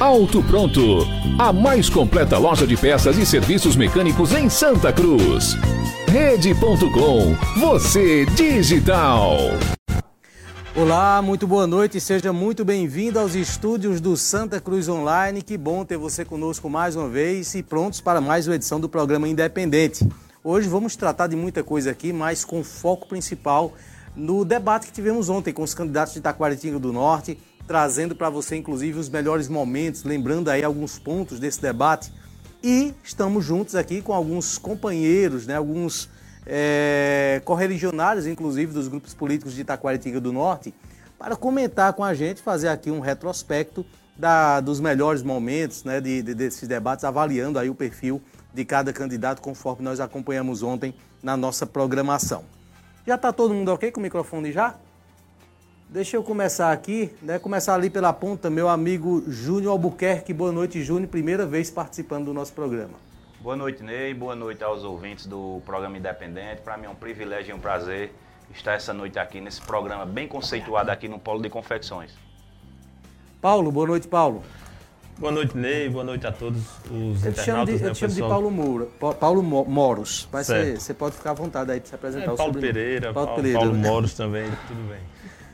[0.00, 1.06] Auto Pronto,
[1.38, 5.54] a mais completa loja de peças e serviços mecânicos em Santa Cruz.
[6.08, 9.36] Rede.com, você digital.
[10.74, 15.40] Olá, muito boa noite, seja muito bem-vindo aos estúdios do Santa Cruz Online.
[15.40, 18.88] Que bom ter você conosco mais uma vez e prontos para mais uma edição do
[18.88, 20.04] programa Independente.
[20.42, 23.72] Hoje vamos tratar de muita coisa aqui, mas com foco principal
[24.16, 28.56] no debate que tivemos ontem com os candidatos de Itaquaritinga do Norte, trazendo para você,
[28.56, 32.12] inclusive, os melhores momentos, lembrando aí alguns pontos desse debate.
[32.62, 36.08] E estamos juntos aqui com alguns companheiros, né, alguns
[36.46, 40.74] é, correligionários, inclusive, dos grupos políticos de Itaquaritinga do Norte,
[41.18, 43.84] para comentar com a gente, fazer aqui um retrospecto
[44.16, 48.92] da, dos melhores momentos né, de, de, desses debates, avaliando aí o perfil de cada
[48.92, 52.44] candidato, conforme nós acompanhamos ontem na nossa programação.
[53.06, 54.76] Já está todo mundo ok com o microfone já?
[55.94, 57.38] Deixa eu começar aqui, né?
[57.38, 60.32] Começar ali pela ponta, meu amigo Júnior Albuquerque.
[60.34, 61.08] Boa noite, Júnior.
[61.08, 62.94] Primeira vez participando do nosso programa.
[63.40, 64.12] Boa noite, Ney.
[64.12, 66.62] Boa noite aos ouvintes do programa Independente.
[66.62, 68.12] Para mim é um privilégio e um prazer
[68.52, 72.10] estar essa noite aqui nesse programa bem conceituado aqui no Polo de Confecções.
[73.40, 74.42] Paulo, boa noite, Paulo.
[75.16, 75.88] Boa noite, Ney.
[75.88, 76.60] Boa noite a todos
[76.90, 77.36] os eu internautas.
[77.36, 78.30] Te chamo de, né, eu te chamo de pessoal?
[78.32, 80.28] Paulo Moura, Pa- Paulo Mo- Moros.
[80.32, 82.54] Mas você, pode ficar à vontade aí para se apresentar É, o Paulo.
[82.54, 83.58] Pereira, Paulo Paulo, Pereira.
[83.60, 83.88] Paulo né?
[83.88, 84.98] Moros também, tudo bem.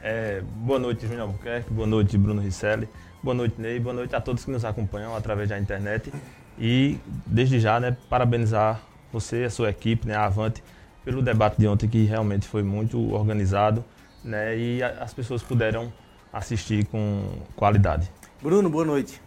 [0.02, 1.72] É, boa noite, Júnior Albuquerque.
[1.72, 2.88] Boa noite, Bruno Risselli.
[3.22, 3.78] Boa noite, Ney.
[3.78, 6.12] Boa noite a todos que nos acompanham através da internet.
[6.58, 8.80] E, desde já, né, parabenizar
[9.12, 10.62] você, a sua equipe, né, a Avante,
[11.04, 13.84] pelo debate de ontem, que realmente foi muito organizado
[14.22, 15.90] né, e a- as pessoas puderam
[16.32, 17.22] assistir com
[17.56, 18.10] qualidade.
[18.42, 19.20] Bruno, boa noite.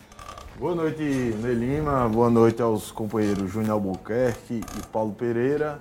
[0.60, 2.08] Boa noite, Ney Lima.
[2.08, 5.80] Boa noite aos companheiros Júnior Albuquerque e Paulo Pereira.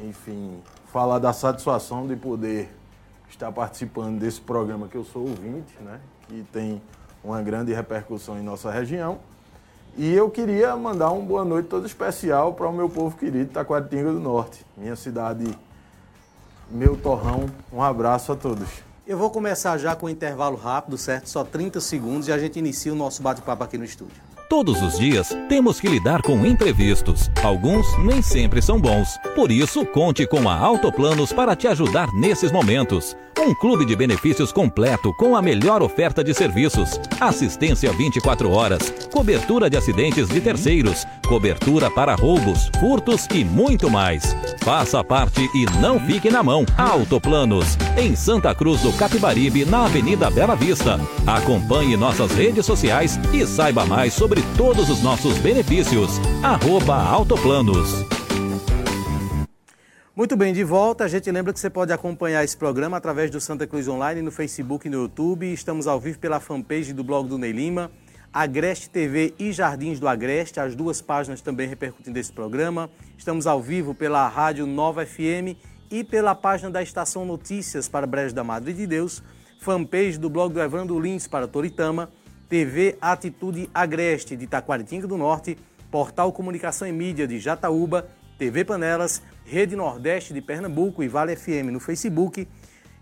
[0.00, 0.60] Enfim,
[0.92, 2.68] falar da satisfação de poder
[3.44, 6.00] estar participando desse programa que eu sou ouvinte, né?
[6.28, 6.80] Que tem
[7.22, 9.18] uma grande repercussão em nossa região.
[9.96, 14.12] E eu queria mandar um boa noite todo especial para o meu povo querido, Taquaritinga
[14.12, 15.46] do Norte, minha cidade,
[16.70, 17.46] meu torrão.
[17.72, 18.68] Um abraço a todos.
[19.06, 21.28] Eu vou começar já com um intervalo rápido, certo?
[21.28, 24.16] Só 30 segundos e a gente inicia o nosso bate-papo aqui no estúdio.
[24.48, 27.30] Todos os dias temos que lidar com imprevistos.
[27.42, 29.18] Alguns nem sempre são bons.
[29.34, 33.16] Por isso, conte com a Autoplanos para te ajudar nesses momentos.
[33.38, 37.00] Um clube de benefícios completo com a melhor oferta de serviços.
[37.20, 44.34] Assistência 24 horas, cobertura de acidentes de terceiros, cobertura para roubos, furtos e muito mais.
[44.60, 46.64] Faça parte e não fique na mão.
[46.78, 50.98] Autoplanos, em Santa Cruz do Capibaribe, na Avenida Bela Vista.
[51.26, 56.20] Acompanhe nossas redes sociais e saiba mais sobre todos os nossos benefícios.
[56.42, 58.13] Arroba Autoplanos.
[60.16, 61.02] Muito bem, de volta.
[61.02, 64.30] A gente lembra que você pode acompanhar esse programa através do Santa Cruz Online no
[64.30, 65.52] Facebook e no YouTube.
[65.52, 67.90] Estamos ao vivo pela fanpage do blog do Ney Lima,
[68.32, 72.88] Agreste TV e Jardins do Agreste, as duas páginas também repercutindo esse programa.
[73.18, 75.58] Estamos ao vivo pela Rádio Nova FM
[75.90, 79.20] e pela página da Estação Notícias para Brejo da Madre de Deus,
[79.58, 82.08] fanpage do blog do Evandro Lins para Toritama,
[82.48, 85.58] TV Atitude Agreste de Taquaritinga do Norte,
[85.90, 88.06] Portal Comunicação e Mídia de Jataúba,
[88.38, 92.48] TV Panelas, Rede Nordeste de Pernambuco e Vale FM no Facebook.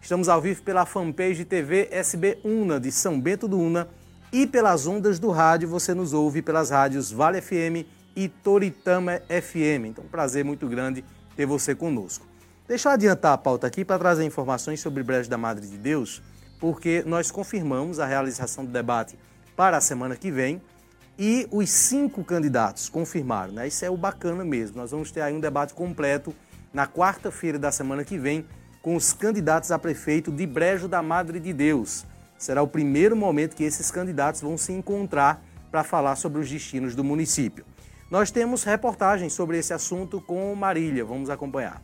[0.01, 3.89] Estamos ao vivo pela fanpage TV SB Una de São Bento do Una
[4.33, 9.87] e pelas ondas do rádio você nos ouve pelas rádios Vale FM e Toritama FM.
[9.87, 12.27] Então, um prazer muito grande ter você conosco.
[12.69, 16.23] Deixa eu adiantar a pauta aqui para trazer informações sobre Brejo da Madre de Deus,
[16.61, 19.19] porque nós confirmamos a realização do debate
[19.57, 20.61] para a semana que vem
[21.19, 23.69] e os cinco candidatos confirmaram, né?
[23.69, 24.79] Isso é o bacana mesmo.
[24.79, 26.35] Nós vamos ter aí um debate completo
[26.73, 28.47] na quarta-feira da semana que vem
[28.81, 32.05] com os candidatos a prefeito de Brejo da Madre de Deus.
[32.39, 36.95] Será o primeiro momento que esses candidatos vão se encontrar para falar sobre os destinos
[36.95, 37.65] do município.
[38.11, 41.05] Nós temos reportagens sobre esse assunto com Marília.
[41.05, 41.81] Vamos acompanhar.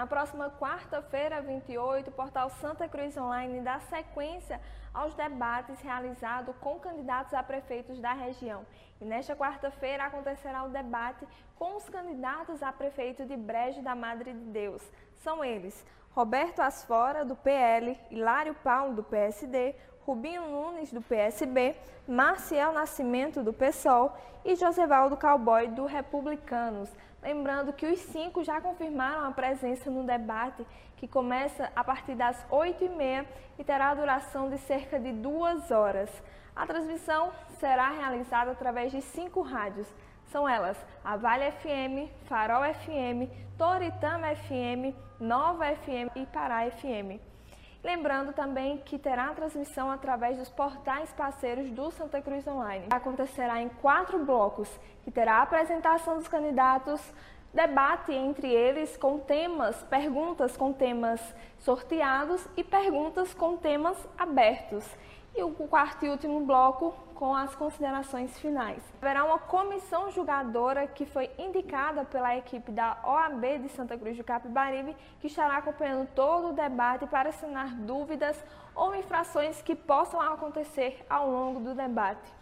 [0.00, 4.58] Na próxima quarta-feira, 28, o portal Santa Cruz Online dá sequência
[4.94, 8.64] aos debates realizados com candidatos a prefeitos da região.
[8.98, 14.32] E nesta quarta-feira acontecerá o debate com os candidatos a prefeito de Brejo da Madre
[14.32, 14.82] de Deus.
[15.16, 19.74] São eles Roberto Asfora, do PL, Hilário Paulo, do PSD,
[20.06, 21.76] Rubinho Nunes, do PSB,
[22.08, 24.16] Marcial Nascimento, do PSOL
[24.46, 26.88] e Josevaldo Cowboy, do Republicanos.
[27.22, 32.36] Lembrando que os cinco já confirmaram a presença no debate, que começa a partir das
[32.50, 33.26] 8h30
[33.58, 36.10] e terá a duração de cerca de duas horas.
[36.56, 39.86] A transmissão será realizada através de cinco rádios.
[40.30, 47.29] São elas a Vale FM, Farol FM, Toritama FM, Nova FM e Pará FM.
[47.82, 52.86] Lembrando também que terá transmissão através dos portais parceiros do Santa Cruz Online.
[52.90, 54.68] Acontecerá em quatro blocos,
[55.02, 57.00] que terá a apresentação dos candidatos,
[57.54, 61.20] debate entre eles com temas, perguntas com temas
[61.58, 64.84] sorteados e perguntas com temas abertos.
[65.34, 68.82] E o quarto e último bloco com as considerações finais.
[68.98, 74.24] Haverá uma comissão julgadora que foi indicada pela equipe da OAB de Santa Cruz do
[74.24, 78.42] Capibaribe, que estará acompanhando todo o debate para sanar dúvidas
[78.74, 82.32] ou infrações que possam acontecer ao longo do debate.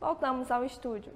[0.00, 1.12] Voltamos ao estúdio.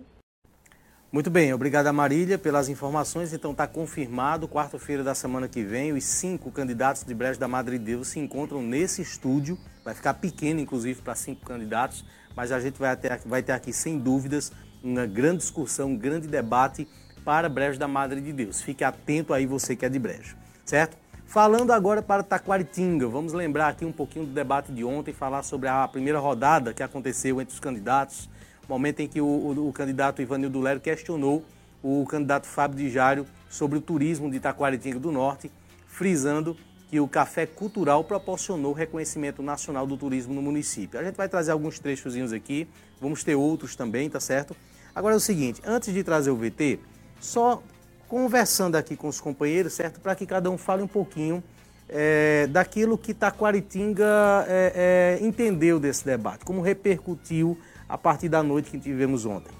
[1.10, 3.32] Muito bem, obrigada Marília pelas informações.
[3.32, 7.76] Então está confirmado, quarta-feira da semana que vem, os cinco candidatos de Brejo da Madre
[7.76, 9.58] Deus se encontram nesse estúdio.
[9.84, 12.04] Vai ficar pequeno, inclusive, para cinco candidatos
[12.36, 16.26] mas a gente vai ter, vai ter aqui, sem dúvidas, uma grande discussão, um grande
[16.26, 16.88] debate
[17.24, 18.62] para Brejo da Madre de Deus.
[18.62, 20.96] Fique atento aí, você que é de Brejo, certo?
[21.26, 25.68] Falando agora para Taquaritinga, vamos lembrar aqui um pouquinho do debate de ontem, falar sobre
[25.68, 28.28] a primeira rodada que aconteceu entre os candidatos,
[28.68, 31.44] momento em que o, o, o candidato Ivanildo Lero questionou
[31.82, 35.50] o candidato Fábio de Jário sobre o turismo de Taquaritinga do Norte,
[35.86, 36.56] frisando
[36.90, 40.98] que o Café Cultural proporcionou reconhecimento nacional do turismo no município.
[40.98, 42.66] A gente vai trazer alguns trechozinhos aqui,
[43.00, 44.56] vamos ter outros também, tá certo?
[44.92, 46.80] Agora é o seguinte, antes de trazer o VT,
[47.20, 47.62] só
[48.08, 50.00] conversando aqui com os companheiros, certo?
[50.00, 51.40] Para que cada um fale um pouquinho
[51.88, 57.56] é, daquilo que Taquaritinga é, é, entendeu desse debate, como repercutiu
[57.88, 59.52] a partir da noite que tivemos ontem.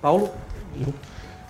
[0.00, 0.30] Paulo?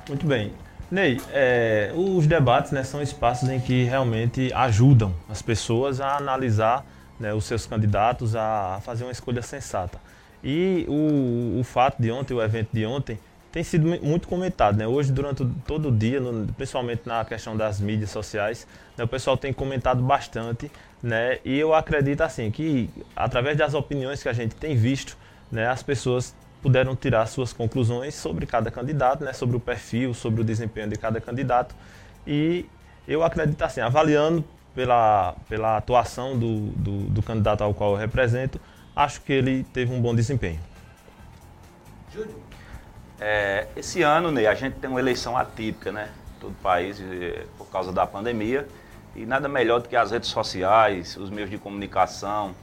[0.08, 0.52] Muito bem.
[0.92, 6.84] Ney, é, os debates né, são espaços em que realmente ajudam as pessoas a analisar
[7.18, 9.98] né, os seus candidatos, a, fazer uma escolha sensata.
[10.44, 13.18] E o, o, fato de ontem, o evento de ontem,
[13.50, 14.76] tem sido muito comentado.
[14.76, 14.86] Né?
[14.86, 16.20] Hoje, durante todo o dia,
[16.58, 20.70] principalmente na questão das mídias sociais, né, o pessoal tem comentado bastante.
[21.02, 21.38] Né?
[21.42, 25.16] E eu acredito assim que, através das opiniões que a gente tem visto,
[25.50, 30.40] né, as pessoas puderam tirar suas conclusões sobre cada candidato, né, sobre o perfil, sobre
[30.40, 31.74] o desempenho de cada candidato.
[32.26, 32.64] E
[33.06, 34.44] eu acredito assim, avaliando
[34.74, 38.60] pela, pela atuação do, do, do candidato ao qual eu represento,
[38.94, 40.60] acho que ele teve um bom desempenho.
[42.14, 42.34] Júlio?
[43.20, 46.08] É, esse ano, Ney, a gente tem uma eleição atípica, né?
[46.40, 47.00] Todo o país,
[47.56, 48.66] por causa da pandemia.
[49.14, 52.54] E nada melhor do que as redes sociais, os meios de comunicação,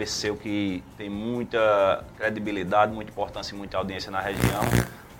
[0.00, 4.62] esse seu que tem muita credibilidade, muita importância e muita audiência na região,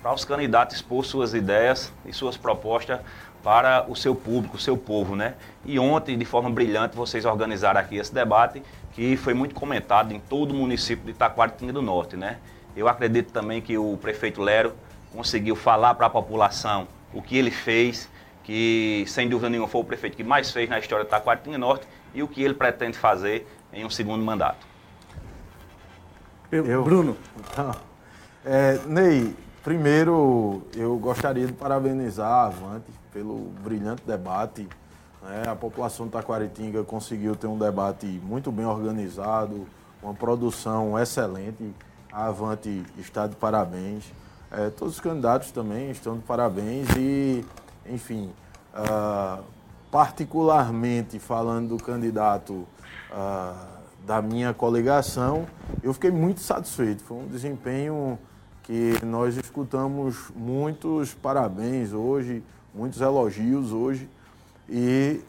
[0.03, 3.01] para os candidatos expor suas ideias e suas propostas
[3.43, 5.35] para o seu público, o seu povo, né?
[5.65, 10.21] E ontem, de forma brilhante, vocês organizaram aqui esse debate, que foi muito comentado em
[10.21, 12.39] todo o município de Taquaritinga do Norte, né?
[12.77, 14.73] Eu acredito também que o prefeito Lero
[15.13, 18.09] conseguiu falar para a população o que ele fez,
[18.45, 21.61] que sem dúvida nenhuma foi o prefeito que mais fez na história de Taquaritinga do
[21.61, 24.67] Norte e o que ele pretende fazer em um segundo mandato.
[26.51, 27.17] Eu, Bruno.
[27.39, 27.75] Então,
[28.45, 34.69] é, Ney, primeiro eu gostaria de parabenizar a Avante pelo brilhante debate.
[35.23, 35.45] Né?
[35.49, 39.67] A população de Taquaritinga conseguiu ter um debate muito bem organizado,
[40.03, 41.73] uma produção excelente.
[42.13, 44.05] A Avante está de parabéns.
[44.51, 47.43] É, todos os candidatos também estão de parabéns e,
[47.87, 48.31] enfim,
[48.75, 49.43] uh,
[49.91, 52.67] particularmente falando do candidato
[54.07, 55.47] da minha coligação,
[55.83, 57.03] eu fiquei muito satisfeito.
[57.03, 58.19] Foi um desempenho
[58.63, 62.43] que nós escutamos muitos parabéns hoje,
[62.75, 64.09] muitos elogios hoje
[64.69, 65.21] e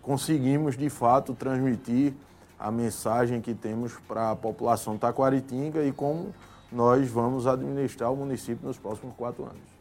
[0.00, 2.14] conseguimos de fato transmitir
[2.58, 6.32] a mensagem que temos para a população taquaritinga e como
[6.70, 9.71] nós vamos administrar o município nos próximos quatro anos.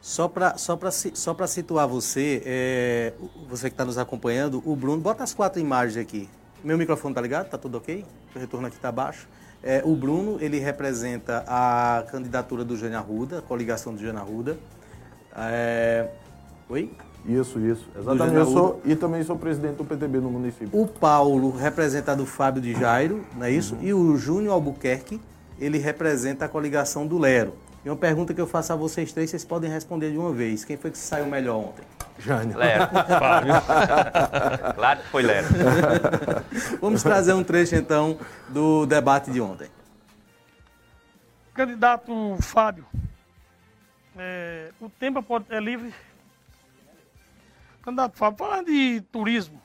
[0.00, 0.78] Só para só
[1.14, 3.12] só situar você, é,
[3.48, 6.28] você que está nos acompanhando, o Bruno, bota as quatro imagens aqui.
[6.64, 7.50] Meu microfone tá ligado?
[7.50, 8.04] Tá tudo ok?
[8.34, 9.28] O retorno aqui está baixo.
[9.62, 14.58] É, o Bruno, ele representa a candidatura do Jânio Arruda, a coligação do Jânio Arruda.
[15.36, 16.08] É...
[16.68, 16.90] Oi?
[17.26, 17.86] Isso, isso.
[17.94, 18.36] Exatamente.
[18.36, 20.70] Eu sou, e também sou presidente do PTB no município.
[20.72, 23.74] O Paulo representa do Fábio de Jairo, não é isso?
[23.74, 23.82] Uhum.
[23.82, 25.20] E o Júnior Albuquerque,
[25.58, 27.52] ele representa a coligação do Lero.
[27.84, 30.64] E uma pergunta que eu faço a vocês três, vocês podem responder de uma vez.
[30.64, 31.82] Quem foi que saiu melhor ontem?
[32.18, 32.58] Jânio.
[32.58, 32.86] Lero.
[34.74, 35.48] claro que foi Lero.
[36.78, 38.18] Vamos trazer um trecho, então,
[38.50, 39.70] do debate de ontem.
[41.54, 42.86] Candidato Fábio,
[44.16, 45.94] é, o tempo pode, é livre.
[47.82, 49.60] Candidato Fábio, falando de turismo,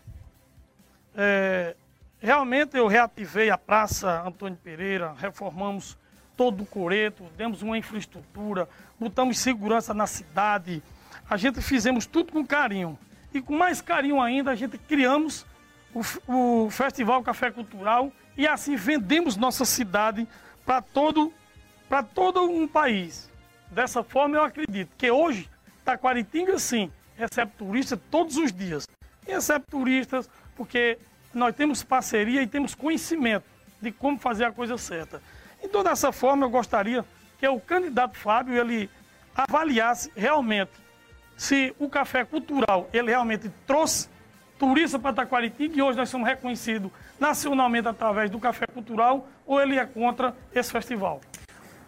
[1.13, 1.75] é,
[2.19, 5.97] realmente eu reativei a Praça Antônio Pereira, reformamos
[6.35, 8.67] todo o coreto, demos uma infraestrutura,
[8.99, 10.81] botamos segurança na cidade,
[11.29, 12.97] a gente fizemos tudo com carinho.
[13.33, 15.45] E com mais carinho ainda, a gente criamos
[15.93, 20.27] o, o Festival Café Cultural e assim vendemos nossa cidade
[20.65, 21.33] para todo,
[22.13, 23.29] todo um país.
[23.71, 25.49] Dessa forma, eu acredito que hoje,
[25.83, 28.87] Taquaritinga, sim, recebe turistas todos os dias.
[29.27, 30.97] E recebe turistas porque
[31.33, 33.45] nós temos parceria e temos conhecimento
[33.81, 35.21] de como fazer a coisa certa.
[35.65, 37.03] Então, dessa forma, eu gostaria
[37.39, 38.87] que o candidato Fábio ele
[39.35, 40.71] avaliasse realmente
[41.35, 44.07] se o café cultural ele realmente trouxe
[44.57, 49.77] turista para Taquaritinga e hoje nós somos reconhecidos nacionalmente através do café cultural ou ele
[49.77, 51.19] é contra esse festival?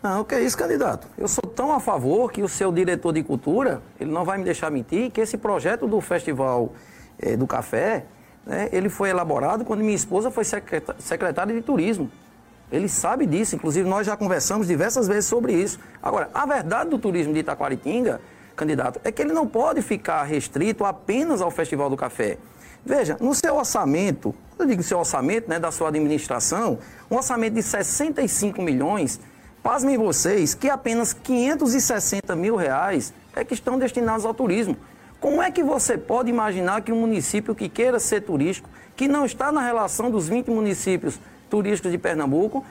[0.01, 1.07] Não, que é isso, candidato.
[1.17, 4.43] Eu sou tão a favor que o seu diretor de cultura, ele não vai me
[4.43, 6.73] deixar mentir, que esse projeto do Festival
[7.19, 8.05] eh, do Café,
[8.45, 12.11] né, ele foi elaborado quando minha esposa foi secretária de Turismo.
[12.71, 15.79] Ele sabe disso, inclusive nós já conversamos diversas vezes sobre isso.
[16.01, 18.19] Agora, a verdade do turismo de Itaquaritinga
[18.57, 22.37] candidato, é que ele não pode ficar restrito apenas ao Festival do Café.
[22.83, 27.63] Veja, no seu orçamento, eu digo seu orçamento, né, da sua administração, um orçamento de
[27.63, 29.19] 65 milhões,
[29.61, 34.75] pasmem vocês que apenas 560 mil reais é que estão destinados ao turismo.
[35.19, 39.25] Como é que você pode imaginar que um município que queira ser turístico, que não
[39.25, 41.19] está na relação dos 20 municípios
[41.49, 42.63] turísticos de Pernambuco,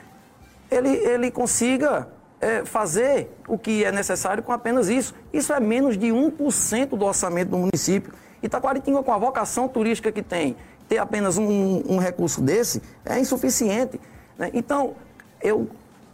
[0.69, 2.07] ele, ele consiga
[2.39, 5.13] é, fazer o que é necessário com apenas isso.
[5.33, 8.13] Isso é menos de 1% do orçamento do município.
[8.41, 10.55] Itaquaritinga, com a vocação turística que tem,
[10.87, 13.99] ter apenas um, um recurso desse é insuficiente.
[14.37, 14.51] Né?
[14.53, 14.95] Então,
[15.41, 15.67] eu,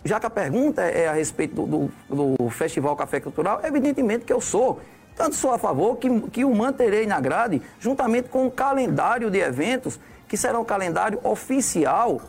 [0.04, 4.34] já que a pergunta é a respeito do, do, do, Festival Café Cultural, evidentemente que
[4.34, 4.80] eu sou.
[5.16, 9.38] Tanto sou a favor que, que o manterei na grade, juntamente com o calendário de
[9.38, 12.20] eventos, que será um calendário oficial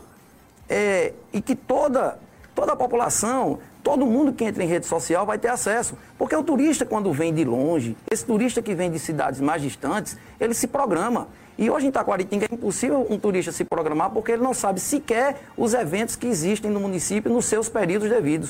[0.69, 2.19] é, e que toda,
[2.53, 5.95] toda a população Todo mundo que entra em rede social vai ter acesso.
[6.17, 10.17] Porque o turista, quando vem de longe, esse turista que vem de cidades mais distantes,
[10.39, 11.27] ele se programa.
[11.55, 15.39] E hoje em Taquaritinga é impossível um turista se programar porque ele não sabe sequer
[15.55, 18.49] os eventos que existem no município nos seus períodos devidos.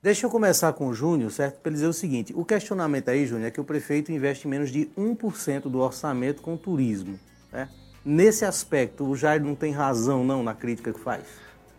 [0.00, 1.58] Deixa eu começar com o Júnior, certo?
[1.62, 4.88] Para dizer o seguinte: o questionamento aí, Júnior, é que o prefeito investe menos de
[4.96, 7.18] 1% do orçamento com turismo.
[7.50, 7.68] Né?
[8.04, 11.24] Nesse aspecto, o Jair não tem razão, não, na crítica que faz?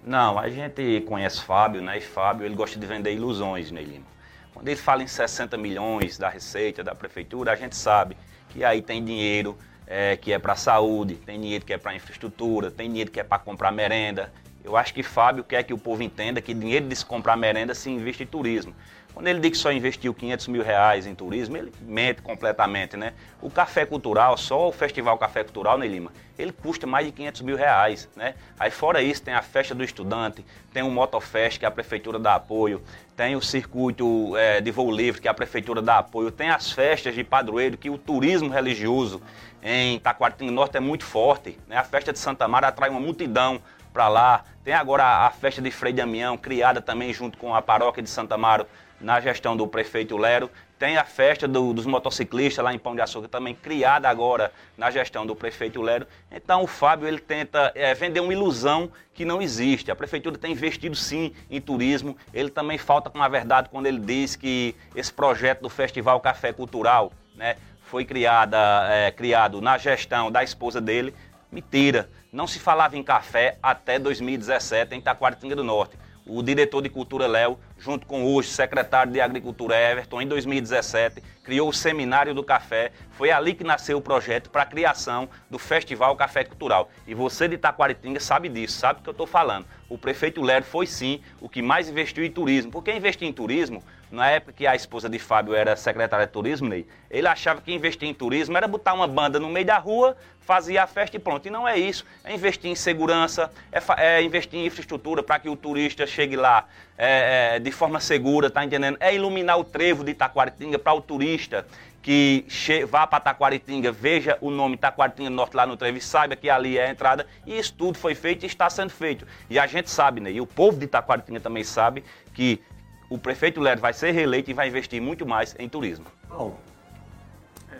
[0.04, 2.00] Não, a gente conhece Fábio, né?
[2.00, 4.06] E Fábio, ele gosta de vender ilusões, né, Lima?
[4.52, 8.18] Quando ele fala em 60 milhões da receita da prefeitura, a gente sabe
[8.50, 9.56] que aí tem dinheiro
[9.86, 13.24] é, que é para saúde, tem dinheiro que é para infraestrutura, tem dinheiro que é
[13.24, 14.34] para comprar merenda.
[14.64, 17.76] Eu acho que Fábio quer que o povo entenda que dinheiro de se comprar merenda
[17.76, 18.74] se investe em turismo.
[19.16, 23.14] Quando ele diz que só investiu 500 mil reais em turismo, ele mente completamente, né?
[23.42, 26.12] O café cultural, só o Festival Café Cultural, né, Lima?
[26.38, 28.36] Ele custa mais de 500 mil reais, né?
[28.60, 32.36] Aí fora isso, tem a festa do estudante, tem o Motofest, que a prefeitura dá
[32.36, 32.84] apoio,
[33.16, 37.16] tem o circuito é, de voo livre, que a prefeitura dá apoio, tem as festas
[37.16, 39.22] de padroeiro, que o turismo religioso
[39.64, 41.78] em Taquaritinga Norte é muito forte, né?
[41.78, 43.62] A festa de Santa Mara atrai uma multidão
[43.96, 44.44] para lá.
[44.62, 48.36] Tem agora a, festa de Frei Damião, criada também junto com a paróquia de Santa
[48.36, 48.68] Amaro,
[49.00, 50.50] na gestão do prefeito Lero.
[50.78, 54.92] Tem a festa do, dos motociclistas lá em Pão de Açúcar, também criada agora na
[54.92, 56.06] gestão do prefeito Lero.
[56.30, 59.90] Então o Fábio ele tenta é, vender uma ilusão que não existe.
[59.90, 62.18] A prefeitura tem investido sim em turismo.
[62.34, 66.52] Ele também falta com a verdade quando ele diz que esse projeto do Festival Café
[66.52, 68.58] Cultural né, foi criada,
[68.90, 71.14] é, criado na gestão da esposa dele.
[71.50, 75.98] Mentira, não se falava em café até 2017 em Taquaritinga do Norte
[76.28, 81.70] o diretor de cultura Léo, junto com o secretário de Agricultura Everton, em 2017, criou
[81.70, 82.92] o Seminário do Café.
[83.12, 86.90] Foi ali que nasceu o projeto para a criação do Festival Café Cultural.
[87.06, 89.68] E você de Itaquaritinga sabe disso, sabe o que eu estou falando.
[89.88, 92.72] O prefeito Léo foi sim o que mais investiu em turismo.
[92.72, 93.84] Porque investir em turismo
[94.16, 97.74] na época que a esposa de Fábio era secretária de turismo, Ney, ele achava que
[97.74, 101.20] investir em turismo era botar uma banda no meio da rua, fazia a festa e
[101.20, 101.48] pronto.
[101.48, 102.06] E não é isso.
[102.24, 106.66] É investir em segurança, é, é investir em infraestrutura para que o turista chegue lá
[106.98, 108.98] é, é, de forma segura, tá entendendo?
[109.00, 111.66] É iluminar o trevo de Itaquaritinga para o turista
[112.06, 112.46] que
[112.88, 116.78] vá para Taquaritinga, veja o nome Taquaritinga Norte lá no trevo e saiba que ali
[116.78, 117.26] é a entrada.
[117.48, 119.26] E isso tudo foi feito e está sendo feito.
[119.50, 120.32] E a gente sabe, né?
[120.32, 122.62] E o povo de Taquaritinga também sabe que
[123.10, 126.06] o prefeito Lero vai ser reeleito e vai investir muito mais em turismo.
[126.30, 126.58] Bom,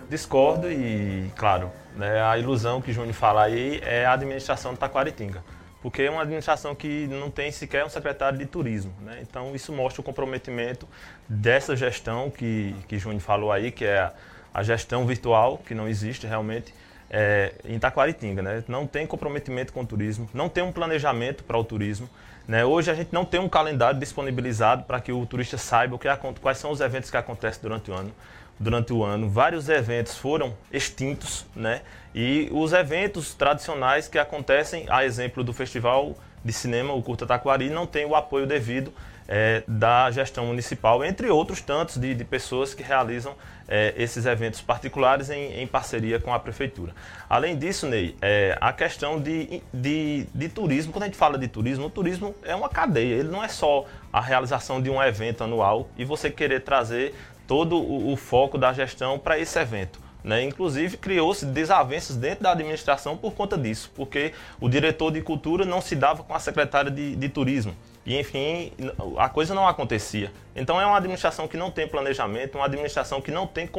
[0.10, 5.44] discordo e, claro, né, a ilusão que Júnior fala aí é a administração de Taquaritinga.
[5.82, 8.92] Porque é uma administração que não tem sequer um secretário de turismo.
[9.02, 9.20] Né?
[9.22, 10.88] Então, isso mostra o comprometimento
[11.30, 14.14] dessa gestão que, que Júnior falou aí, que é a,
[14.52, 16.74] a gestão virtual, que não existe realmente,
[17.08, 18.42] é, em Taquaritinga.
[18.42, 18.64] Né?
[18.68, 22.10] Não tem comprometimento com o turismo, não tem um planejamento para o turismo.
[22.48, 22.64] Né?
[22.64, 26.08] Hoje a gente não tem um calendário disponibilizado para que o turista saiba o que,
[26.42, 28.12] quais são os eventos que acontecem durante o ano.
[28.58, 31.82] Durante o ano, vários eventos foram extintos, né?
[32.14, 37.72] E os eventos tradicionais que acontecem, a exemplo do Festival de Cinema, o Curta Taquari,
[37.72, 38.94] não tem o apoio devido
[39.28, 43.34] é, da gestão municipal, entre outros tantos de, de pessoas que realizam
[43.68, 46.94] é, esses eventos particulares em, em, parceria com a prefeitura.
[47.28, 51.48] Além disso, Ney, é, a questão de, de, de, turismo, quando a gente fala de
[51.48, 55.44] turismo, o turismo é uma cadeia, ele não é só a realização de um evento
[55.44, 57.16] anual e você querer trazer
[57.48, 60.05] todo o, o foco da gestão para esse evento.
[60.26, 60.42] Né?
[60.44, 65.82] Inclusive, criou-se desavenças dentro da administração por conta disso, porque o diretor de cultura não
[65.82, 67.76] se dava com a secretária de, de turismo.
[68.04, 68.72] E, enfim,
[69.20, 70.32] a coisa não acontecia.
[70.56, 73.70] Então, é uma administração que não tem planejamento, uma administração que não tem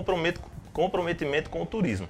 [0.73, 2.09] comprometimento com o turismo.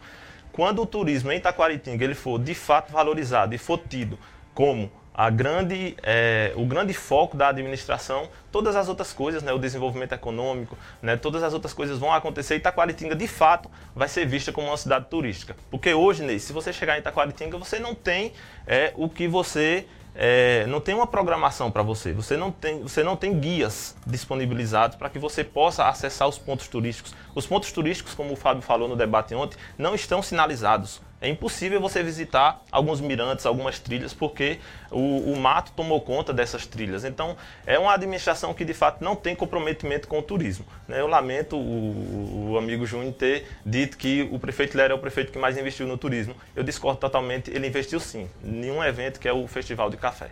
[0.52, 4.18] Quando o turismo em Itaquaritinga ele for de fato valorizado e for tido
[4.54, 9.58] como a grande, é, o grande foco da administração, todas as outras coisas, né, o
[9.58, 14.26] desenvolvimento econômico, né, todas as outras coisas vão acontecer e Itaquaritinga, de fato, vai ser
[14.26, 15.56] vista como uma cidade turística.
[15.70, 18.34] Porque hoje, Ney, se você chegar em Itaquaritinga, você não tem
[18.66, 23.02] é, o que você é, não tem uma programação para você, você não, tem, você
[23.02, 27.14] não tem guias disponibilizados para que você possa acessar os pontos turísticos.
[27.34, 31.00] Os pontos turísticos, como o Fábio falou no debate ontem, não estão sinalizados.
[31.20, 34.58] É impossível você visitar alguns mirantes, algumas trilhas, porque
[34.90, 37.04] o, o, mato tomou conta dessas trilhas.
[37.04, 40.66] Então, é uma administração que de fato não tem comprometimento com o turismo.
[40.86, 41.00] Né?
[41.00, 45.32] Eu lamento o, o, amigo Júnior ter dito que o prefeito Lera é o prefeito
[45.32, 46.34] que mais investiu no turismo.
[46.54, 50.28] Eu discordo totalmente, ele investiu sim, em um evento que é o Festival de Café.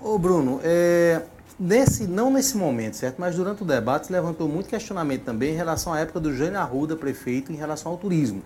[0.00, 1.22] Ô Bruno, é,
[1.58, 3.16] nesse, não nesse momento, certo?
[3.18, 6.60] Mas durante o debate se levantou muito questionamento também em relação à época do Jânio
[6.60, 8.44] Arruda, prefeito, em relação ao turismo.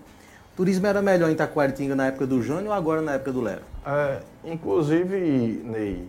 [0.55, 3.63] Turismo era melhor em Itaquaritinga na época do Jânio ou agora na época do Lero?
[3.83, 6.07] É, inclusive, Ney,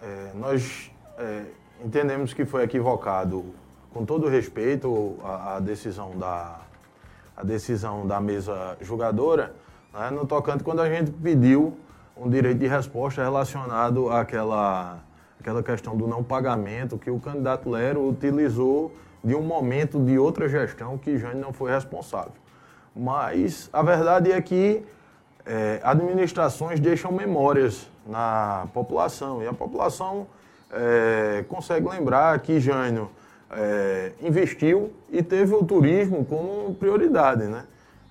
[0.00, 1.42] é, nós é,
[1.84, 3.44] entendemos que foi equivocado,
[3.92, 6.60] com todo respeito, a, a, decisão, da,
[7.36, 9.52] a decisão da mesa julgadora,
[9.92, 11.76] né, no tocante quando a gente pediu
[12.16, 15.00] um direito de resposta relacionado àquela,
[15.40, 20.48] àquela questão do não pagamento que o candidato Lero utilizou de um momento de outra
[20.48, 22.41] gestão que Jânio não foi responsável.
[22.94, 24.84] Mas a verdade é que
[25.46, 30.26] é, administrações deixam memórias na população e a população
[30.70, 33.10] é, consegue lembrar que Jânio
[33.50, 37.64] é, investiu e teve o turismo como prioridade, né?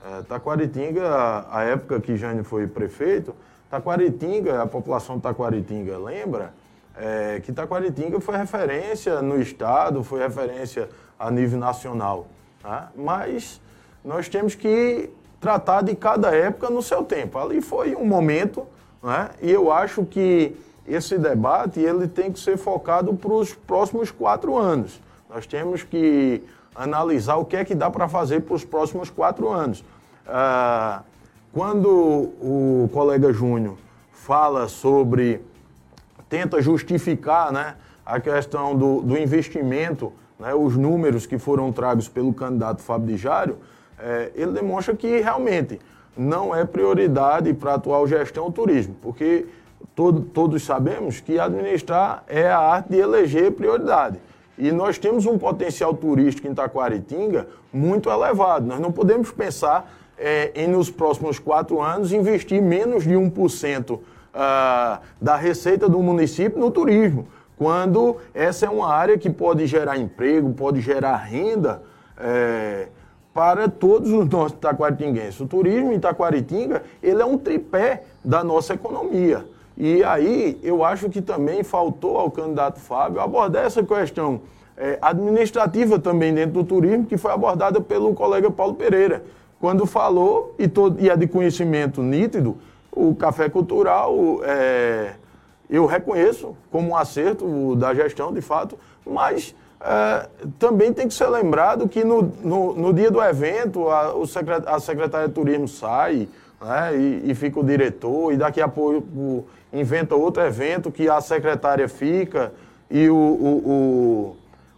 [0.04, 3.36] É, Taquaritinga, a época que Jânio foi prefeito,
[3.70, 6.54] Taquaritinga, a população de Taquaritinga lembra
[6.98, 12.28] é, que Taquaritinga foi referência no estado, foi referência a nível nacional.
[12.62, 12.92] Tá?
[12.96, 13.62] Mas
[14.04, 15.10] nós temos que
[15.40, 17.38] tratar de cada época no seu tempo.
[17.38, 18.66] Ali foi um momento,
[19.02, 19.30] né?
[19.42, 20.56] e eu acho que
[20.88, 25.02] esse debate ele tem que ser focado para os próximos quatro anos.
[25.30, 26.44] Nós temos que
[26.76, 29.84] analisar o que é que dá para fazer para os próximos quatro anos.
[30.28, 31.02] Ah,
[31.54, 33.78] quando o colega Júnior
[34.12, 35.42] fala sobre,
[36.30, 42.34] tenta justificar né, a questão do, do investimento, né, os números que foram tragos pelo
[42.34, 43.58] candidato Fábio Dijário,
[44.00, 45.80] é, ele demonstra que realmente
[46.18, 49.46] não é prioridade para a atual gestão o turismo, porque
[49.96, 54.20] todo, todos sabemos que administrar é a arte de eleger prioridade.
[54.58, 58.66] E nós temos um potencial turístico em Taquaritinga muito elevado.
[58.66, 64.00] Nós não podemos pensar é, em, nos próximos quatro anos, investir menos de 1%
[64.34, 67.28] ah, da receita do município no turismo,
[67.58, 71.84] quando essa é uma área que pode gerar emprego, pode gerar renda.
[72.18, 72.88] É,
[73.34, 75.40] para todos os nossos taquaritinguenses.
[75.40, 79.46] O turismo em Taquaritinga, ele é um tripé da nossa economia.
[79.78, 84.42] E aí, eu acho que também faltou ao candidato Fábio abordar essa questão
[84.78, 89.24] é, administrativa também dentro do turismo, que foi abordada pelo colega Paulo Pereira,
[89.60, 92.58] quando falou, e, todo, e é de conhecimento nítido,
[92.92, 94.14] o café cultural,
[94.44, 95.14] é,
[95.70, 101.28] eu reconheço como um acerto da gestão, de fato, mas é, também tem que ser
[101.28, 105.68] lembrado que no, no, no dia do evento a, o secret, a secretária de turismo
[105.68, 106.30] sai
[106.62, 111.20] né, e, e, fica o diretor, e daqui a pouco inventa outro evento que a
[111.20, 112.54] secretária fica
[112.92, 114.36] e o, o,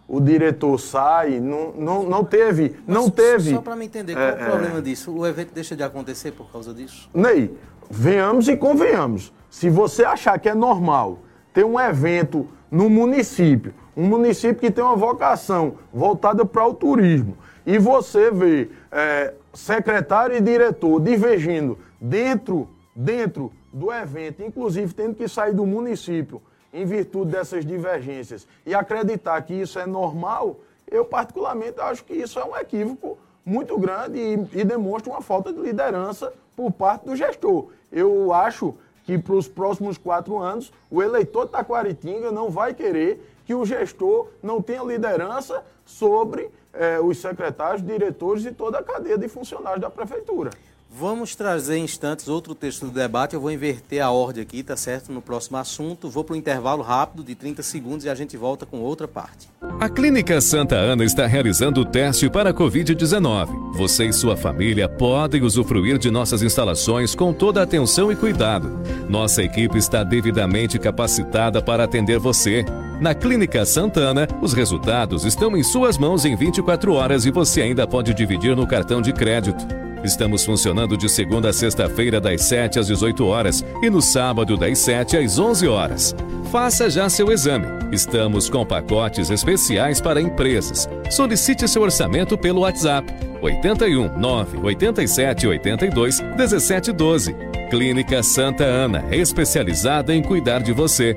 [0.08, 1.38] o, o diretor sai.
[1.38, 2.74] Não, não, não teve.
[2.86, 4.44] Não teve só para me entender, qual é, o é.
[4.46, 5.14] problema é, disso?
[5.14, 7.10] O evento deixa de acontecer por causa disso?
[7.12, 7.54] Ney,
[7.90, 9.34] venhamos e convenhamos.
[9.50, 11.18] Se você achar que é normal
[11.52, 17.36] ter um evento no município um município que tem uma vocação voltada para o turismo,
[17.66, 25.26] e você vê é, secretário e diretor divergindo dentro, dentro do evento, inclusive tendo que
[25.26, 30.56] sair do município em virtude dessas divergências e acreditar que isso é normal,
[30.90, 35.52] eu particularmente acho que isso é um equívoco muito grande e, e demonstra uma falta
[35.52, 37.68] de liderança por parte do gestor.
[37.92, 43.33] Eu acho que para os próximos quatro anos o eleitor de Taquaritinga não vai querer
[43.44, 49.18] que o gestor não tenha liderança sobre eh, os secretários, diretores e toda a cadeia
[49.18, 50.50] de funcionários da prefeitura.
[50.96, 53.34] Vamos trazer em instantes outro texto do debate.
[53.34, 55.10] Eu vou inverter a ordem aqui, tá certo?
[55.10, 56.08] No próximo assunto.
[56.08, 59.48] Vou para um intervalo rápido de 30 segundos e a gente volta com outra parte.
[59.80, 63.76] A Clínica Santa Ana está realizando o teste para a Covid-19.
[63.76, 68.80] Você e sua família podem usufruir de nossas instalações com toda a atenção e cuidado.
[69.08, 72.64] Nossa equipe está devidamente capacitada para atender você.
[73.00, 77.84] Na Clínica Santana, os resultados estão em suas mãos em 24 horas e você ainda
[77.84, 79.66] pode dividir no cartão de crédito.
[80.04, 84.78] Estamos funcionando de segunda a sexta-feira, das 7 às 18 horas e no sábado, das
[84.80, 86.14] 7 às 11 horas.
[86.52, 87.66] Faça já seu exame.
[87.90, 90.86] Estamos com pacotes especiais para empresas.
[91.10, 97.34] Solicite seu orçamento pelo WhatsApp 81 9 87 82 17 12.
[97.70, 101.16] Clínica Santa Ana, especializada em cuidar de você.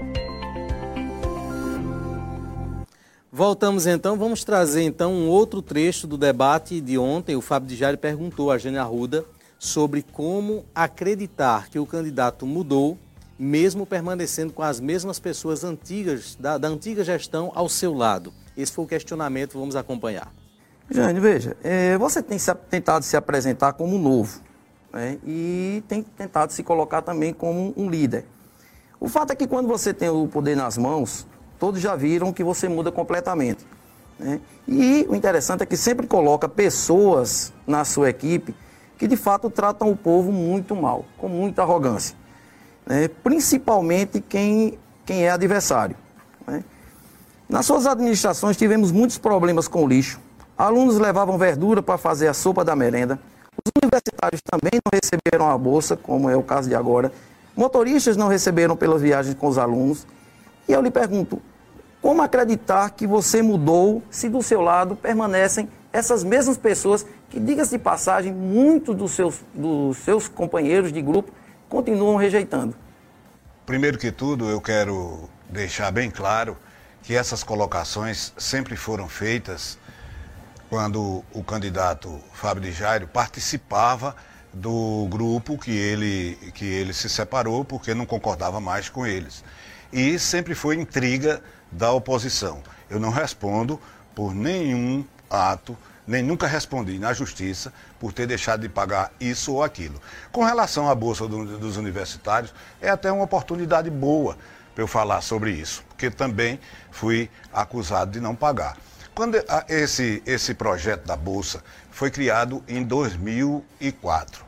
[3.38, 7.36] Voltamos então, vamos trazer então um outro trecho do debate de ontem.
[7.36, 9.24] O Fábio de perguntou a Jane Arruda
[9.60, 12.98] sobre como acreditar que o candidato mudou,
[13.38, 18.34] mesmo permanecendo com as mesmas pessoas antigas, da, da antiga gestão ao seu lado.
[18.58, 20.34] Esse foi o questionamento, vamos acompanhar.
[20.90, 24.42] Jane, veja, é, você tem se, tentado se apresentar como novo
[24.92, 28.26] né, e tem tentado se colocar também como um líder.
[29.00, 31.28] O fato é que quando você tem o poder nas mãos,
[31.60, 33.66] todos já viram que você muda completamente.
[34.20, 34.40] Né?
[34.68, 38.56] E o interessante é que sempre coloca pessoas na sua equipe
[38.98, 42.16] que de fato tratam o povo muito mal, com muita arrogância.
[42.86, 43.08] Né?
[43.08, 45.96] Principalmente quem, quem é adversário.
[46.46, 46.64] Né?
[47.48, 50.20] Nas suas administrações tivemos muitos problemas com lixo.
[50.58, 53.20] Alunos levavam verdura para fazer a sopa da merenda.
[53.64, 57.12] Os universitários também não receberam a bolsa, como é o caso de agora.
[57.56, 60.06] Motoristas não receberam pelas viagens com os alunos.
[60.68, 61.40] E eu lhe pergunto,
[62.02, 67.72] como acreditar que você mudou se do seu lado permanecem essas mesmas pessoas que, diga-se
[67.72, 71.32] de passagem, muitos dos seus, dos seus companheiros de grupo
[71.68, 72.76] continuam rejeitando?
[73.66, 76.56] Primeiro que tudo, eu quero deixar bem claro
[77.04, 79.78] que essas colocações sempre foram feitas
[80.70, 84.16] quando o candidato Fábio de Jairo participava
[84.54, 89.44] do grupo que ele, que ele se separou porque não concordava mais com eles
[89.92, 92.62] e sempre foi intriga da oposição.
[92.90, 93.80] Eu não respondo
[94.16, 95.78] por nenhum ato,
[96.08, 100.02] nem nunca respondi na justiça por ter deixado de pagar isso ou aquilo.
[100.32, 104.38] Com relação à Bolsa do, dos Universitários, é até uma oportunidade boa
[104.74, 106.60] para eu falar sobre isso, porque também
[106.92, 108.78] fui acusado de não pagar.
[109.14, 109.36] Quando
[109.68, 114.46] esse, esse projeto da Bolsa foi criado em 2004.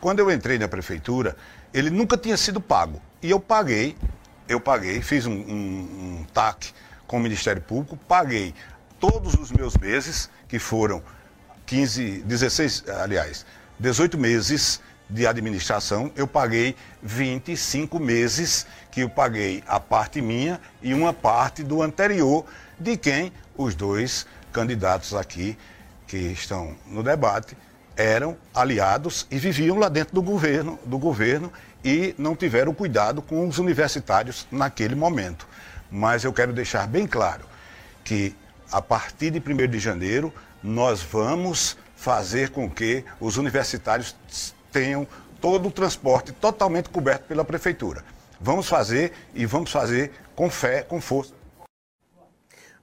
[0.00, 1.36] Quando eu entrei na prefeitura,
[1.74, 3.02] ele nunca tinha sido pago.
[3.20, 3.96] E eu paguei
[4.48, 6.72] eu paguei, fiz um, um, um TAC
[7.06, 8.54] com o Ministério Público, paguei
[8.98, 11.02] todos os meus meses, que foram
[11.66, 13.44] 15, 16, aliás,
[13.78, 20.94] 18 meses de administração, eu paguei 25 meses que eu paguei a parte minha e
[20.94, 22.46] uma parte do anterior
[22.78, 25.56] de quem os dois candidatos aqui
[26.06, 27.56] que estão no debate
[27.96, 31.52] eram aliados e viviam lá dentro do governo, do governo
[31.84, 35.46] e não tiveram cuidado com os universitários naquele momento.
[35.90, 37.44] Mas eu quero deixar bem claro
[38.04, 38.34] que
[38.70, 44.16] a partir de 1 de janeiro nós vamos fazer com que os universitários
[44.70, 45.06] tenham
[45.40, 48.04] todo o transporte totalmente coberto pela prefeitura.
[48.40, 51.34] Vamos fazer e vamos fazer com fé, com força.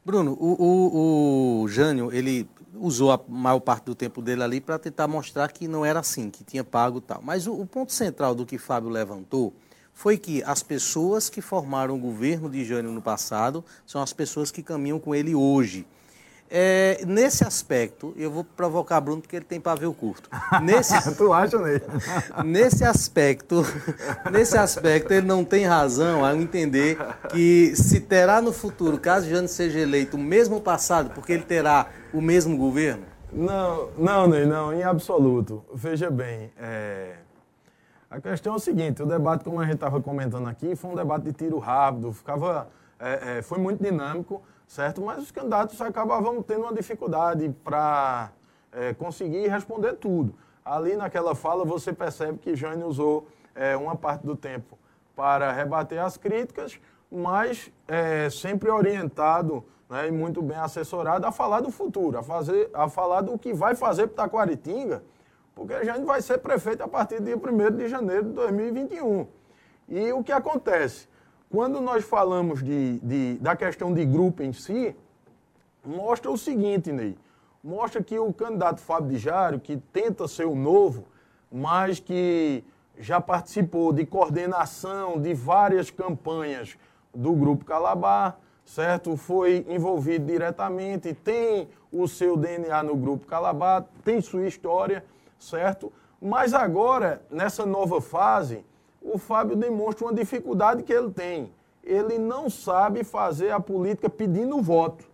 [0.06, 4.80] Bruno, o, o, o Jânio, ele usou a maior parte do tempo dele ali para
[4.80, 7.22] tentar mostrar que não era assim, que tinha pago tal.
[7.22, 9.54] Mas o, o ponto central do que Fábio levantou
[9.94, 14.50] foi que as pessoas que formaram o governo de Jânio no passado são as pessoas
[14.50, 15.86] que caminham com ele hoje.
[16.52, 20.28] É, nesse aspecto, eu vou provocar Bruno porque ele tem pavio curto.
[20.64, 21.80] Nesse, tu acha, Ney?
[22.44, 23.64] nesse aspecto,
[24.32, 26.98] nesse aspecto, ele não tem razão ao entender
[27.30, 31.88] que se terá no futuro, caso Jânio seja eleito, o mesmo passado, porque ele terá
[32.12, 33.04] o mesmo governo?
[33.32, 35.64] Não, não, Ney, não, em absoluto.
[35.74, 37.18] Veja bem, é...
[38.10, 40.96] A questão é o seguinte, o debate, como a gente estava comentando aqui, foi um
[40.96, 42.68] debate de tiro rápido, ficava,
[43.00, 45.02] é, é, foi muito dinâmico, certo?
[45.02, 48.32] Mas os candidatos acabavam tendo uma dificuldade para
[48.72, 50.36] é, conseguir responder tudo.
[50.64, 54.78] Ali naquela fala você percebe que Jânio usou é, uma parte do tempo
[55.16, 56.80] para rebater as críticas,
[57.12, 62.70] mas é, sempre orientado né, e muito bem assessorado a falar do futuro, a, fazer,
[62.72, 65.04] a falar do que vai fazer para Taquaritinga,
[65.56, 69.28] porque gente vai ser prefeito a partir dia 1 de janeiro de 2021.
[69.90, 71.08] E o que acontece?
[71.50, 74.96] Quando nós falamos de, de, da questão de grupo em si,
[75.84, 77.18] mostra o seguinte, Ney.
[77.64, 81.06] Mostra que o candidato Fábio de Jário, que tenta ser o novo,
[81.52, 82.64] mas que
[82.98, 86.78] já participou de coordenação de várias campanhas
[87.14, 89.18] do Grupo Calabar, certo?
[89.18, 95.04] Foi envolvido diretamente, tem o seu DNA no Grupo Calabar, tem sua história
[95.40, 95.92] certo?
[96.22, 98.66] Mas agora, nessa nova fase,
[99.02, 101.52] o Fábio demonstra uma dificuldade que ele tem.
[101.84, 105.06] Ele não sabe fazer a política pedindo voto,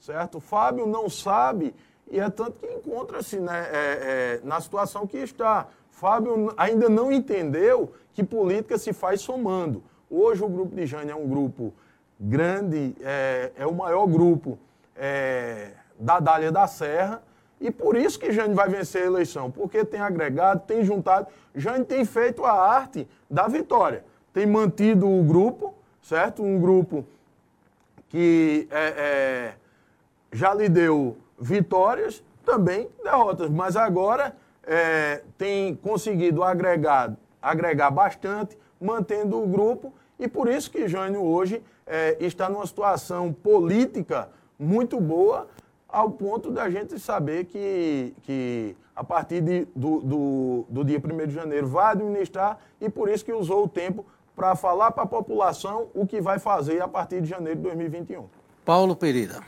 [0.00, 0.38] certo?
[0.38, 1.74] O Fábio não sabe,
[2.10, 5.68] e é tanto que encontra-se né, é, é, na situação que está.
[5.90, 9.82] Fábio ainda não entendeu que política se faz somando.
[10.10, 11.72] Hoje o grupo de Jane é um grupo
[12.18, 14.58] grande, é, é o maior grupo
[14.96, 17.22] é, da Dália da Serra,
[17.64, 21.28] e por isso que Jane vai vencer a eleição, porque tem agregado, tem juntado.
[21.54, 24.04] Jane tem feito a arte da vitória.
[24.34, 26.42] Tem mantido o grupo, certo?
[26.42, 27.06] Um grupo
[28.10, 29.54] que é, é,
[30.30, 39.42] já lhe deu vitórias, também derrotas, mas agora é, tem conseguido agregar, agregar bastante, mantendo
[39.42, 45.48] o grupo, e por isso que Jânio hoje é, está numa situação política muito boa,
[45.88, 51.26] ao ponto da gente saber que, que a partir de, do, do, do dia 1
[51.26, 55.06] de janeiro vai administrar e por isso que usou o tempo para falar para a
[55.06, 58.26] população o que vai fazer a partir de janeiro de 2021.
[58.64, 59.40] Paulo Pereira.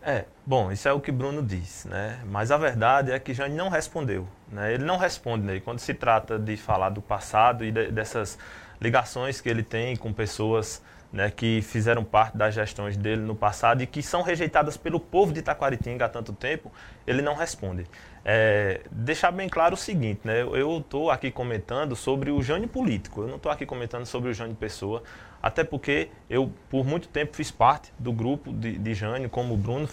[0.00, 2.20] É, bom, isso é o que Bruno diz, né?
[2.26, 4.74] Mas a verdade é que Jane não respondeu, né?
[4.74, 5.60] Ele não responde, né?
[5.60, 8.38] Quando se trata de falar do passado e de, dessas
[8.80, 10.82] ligações que ele tem com pessoas
[11.14, 15.32] né, que fizeram parte das gestões dele no passado e que são rejeitadas pelo povo
[15.32, 16.72] de Itaquaritinga há tanto tempo,
[17.06, 17.86] ele não responde.
[18.24, 23.22] É, deixar bem claro o seguinte, né, eu estou aqui comentando sobre o Jânio político,
[23.22, 25.04] eu não estou aqui comentando sobre o Jânio pessoa,
[25.40, 29.56] até porque eu, por muito tempo, fiz parte do grupo de, de Jânio, como o
[29.56, 29.88] Bruno,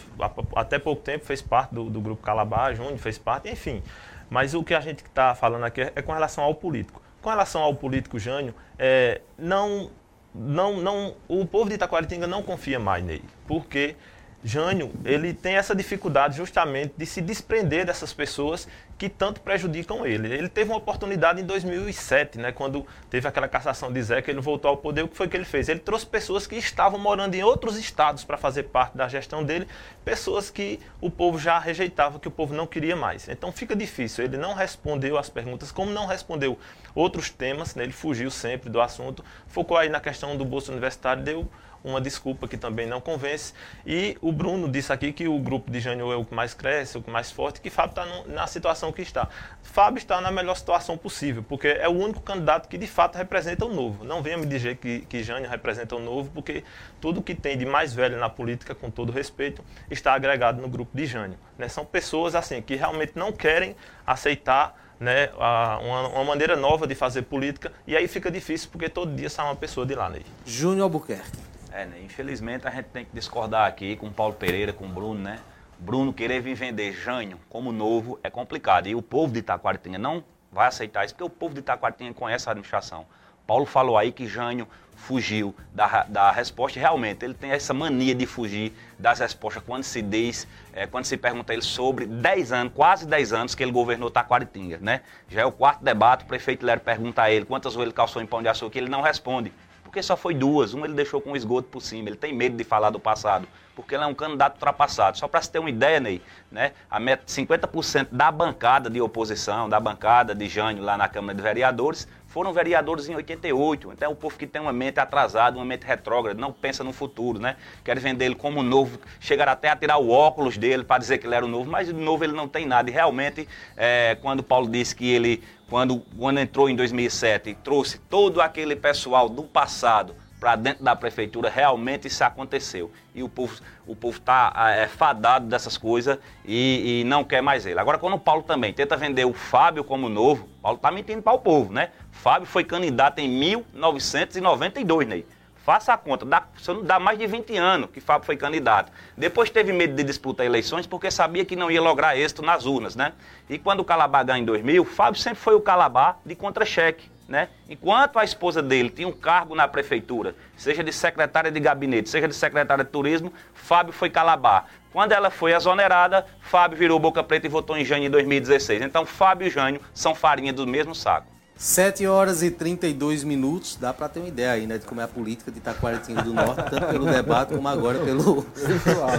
[0.55, 3.83] até pouco tempo fez parte do, do grupo Calabar, Júnior fez parte, enfim.
[4.27, 7.01] Mas o que a gente está falando aqui é com relação ao político.
[7.21, 9.91] Com relação ao político Jânio, é, não
[10.33, 13.95] não, não, o povo de Itaquaritinga não confia mais nele, porque
[14.43, 20.31] Jânio, ele tem essa dificuldade justamente de se desprender dessas pessoas que tanto prejudicam ele.
[20.31, 24.69] Ele teve uma oportunidade em 2007, né, quando teve aquela cassação de Zeca, ele voltou
[24.69, 25.69] ao poder, o que foi que ele fez?
[25.69, 29.67] Ele trouxe pessoas que estavam morando em outros estados para fazer parte da gestão dele,
[30.05, 33.27] pessoas que o povo já rejeitava, que o povo não queria mais.
[33.27, 36.57] Então fica difícil, ele não respondeu as perguntas, como não respondeu
[36.93, 41.23] outros temas, né, ele fugiu sempre do assunto, focou aí na questão do bolso universitário,
[41.23, 41.49] deu
[41.83, 43.53] uma desculpa que também não convence.
[43.85, 46.97] E o Bruno disse aqui que o grupo de Jânio é o que mais cresce,
[46.97, 49.27] o que mais forte, que Fábio está na situação que está.
[49.61, 53.65] Fábio está na melhor situação possível, porque é o único candidato que de fato representa
[53.65, 54.03] o novo.
[54.03, 56.63] Não venha me dizer que, que Jânio representa o novo, porque
[56.99, 60.95] tudo que tem de mais velho na política, com todo respeito, está agregado no grupo
[60.95, 61.37] de Jânio.
[61.57, 61.67] Né?
[61.67, 67.23] São pessoas assim que realmente não querem aceitar né, uma, uma, maneira nova de fazer
[67.23, 70.23] política, e aí fica difícil porque todo dia sai uma pessoa de lá, Ney.
[70.45, 71.50] Júnior Albuquerque.
[71.71, 72.01] É, né?
[72.03, 75.39] Infelizmente a gente tem que discordar aqui com o Paulo Pereira, com o Bruno, né?
[75.79, 78.87] Bruno querer vir vender Jânio como novo é complicado.
[78.87, 82.47] E o povo de Itaquaritinha não vai aceitar isso, porque o povo de Itaquaritinha conhece
[82.47, 83.05] a administração.
[83.47, 88.27] Paulo falou aí que Jânio fugiu da, da resposta realmente ele tem essa mania de
[88.27, 93.07] fugir das respostas quando se diz, é, quando se pergunta ele sobre 10 anos, quase
[93.07, 95.01] 10 anos que ele governou Taquaritinga, né?
[95.27, 98.21] Já é o quarto debate, o prefeito Lero pergunta a ele quantas vezes ele calçou
[98.21, 99.51] em pão de açúcar, ele não responde
[99.91, 100.73] porque só foi duas.
[100.73, 102.07] Uma ele deixou com esgoto por cima.
[102.07, 103.45] Ele tem medo de falar do passado,
[103.81, 105.17] porque ele é um candidato ultrapassado.
[105.17, 109.67] Só para você ter uma ideia, Ney, né, a meta, 50% da bancada de oposição,
[109.67, 113.91] da bancada de Jânio lá na Câmara de Vereadores, foram vereadores em 88.
[113.91, 116.93] Então é o povo que tem uma mente atrasada, uma mente retrógrada, não pensa no
[116.93, 117.57] futuro, né?
[117.83, 121.27] Quer vender ele como novo, chegaram até a tirar o óculos dele para dizer que
[121.27, 122.89] ele era o novo, mas de novo ele não tem nada.
[122.89, 128.41] E realmente, é, quando Paulo disse que ele, quando, quando entrou em 2007, trouxe todo
[128.41, 132.91] aquele pessoal do passado para dentro da prefeitura, realmente isso aconteceu.
[133.13, 137.65] E o povo o povo está é, fadado dessas coisas e, e, não quer mais
[137.65, 137.79] ele.
[137.79, 141.33] Agora, quando o Paulo também tenta vender o Fábio como novo, Paulo está mentindo para
[141.33, 141.89] o povo, né?
[142.09, 145.25] Fábio foi candidato em 1992, Ney.
[145.63, 146.43] Faça a conta, dá,
[146.83, 148.91] dá mais de 20 anos que Fábio foi candidato.
[149.15, 152.95] Depois teve medo de disputar eleições porque sabia que não ia lograr êxito nas urnas,
[152.95, 153.13] né?
[153.47, 157.11] E quando o Calabá ganhou em 2000, Fábio sempre foi o Calabá de contra-cheque.
[157.31, 157.47] Né?
[157.69, 162.27] Enquanto a esposa dele tinha um cargo na prefeitura, seja de secretária de gabinete, seja
[162.27, 164.65] de secretária de turismo, Fábio foi calabar.
[164.91, 168.81] Quando ela foi exonerada, Fábio virou boca preta e votou em Jânio em 2016.
[168.81, 171.27] Então, Fábio e Jânio são farinha do mesmo saco.
[171.61, 175.03] 7 horas e 32 minutos, dá para ter uma ideia aí, né, de como é
[175.03, 178.43] a política de Itaquaritinga do Norte, tanto pelo debate como agora pelo,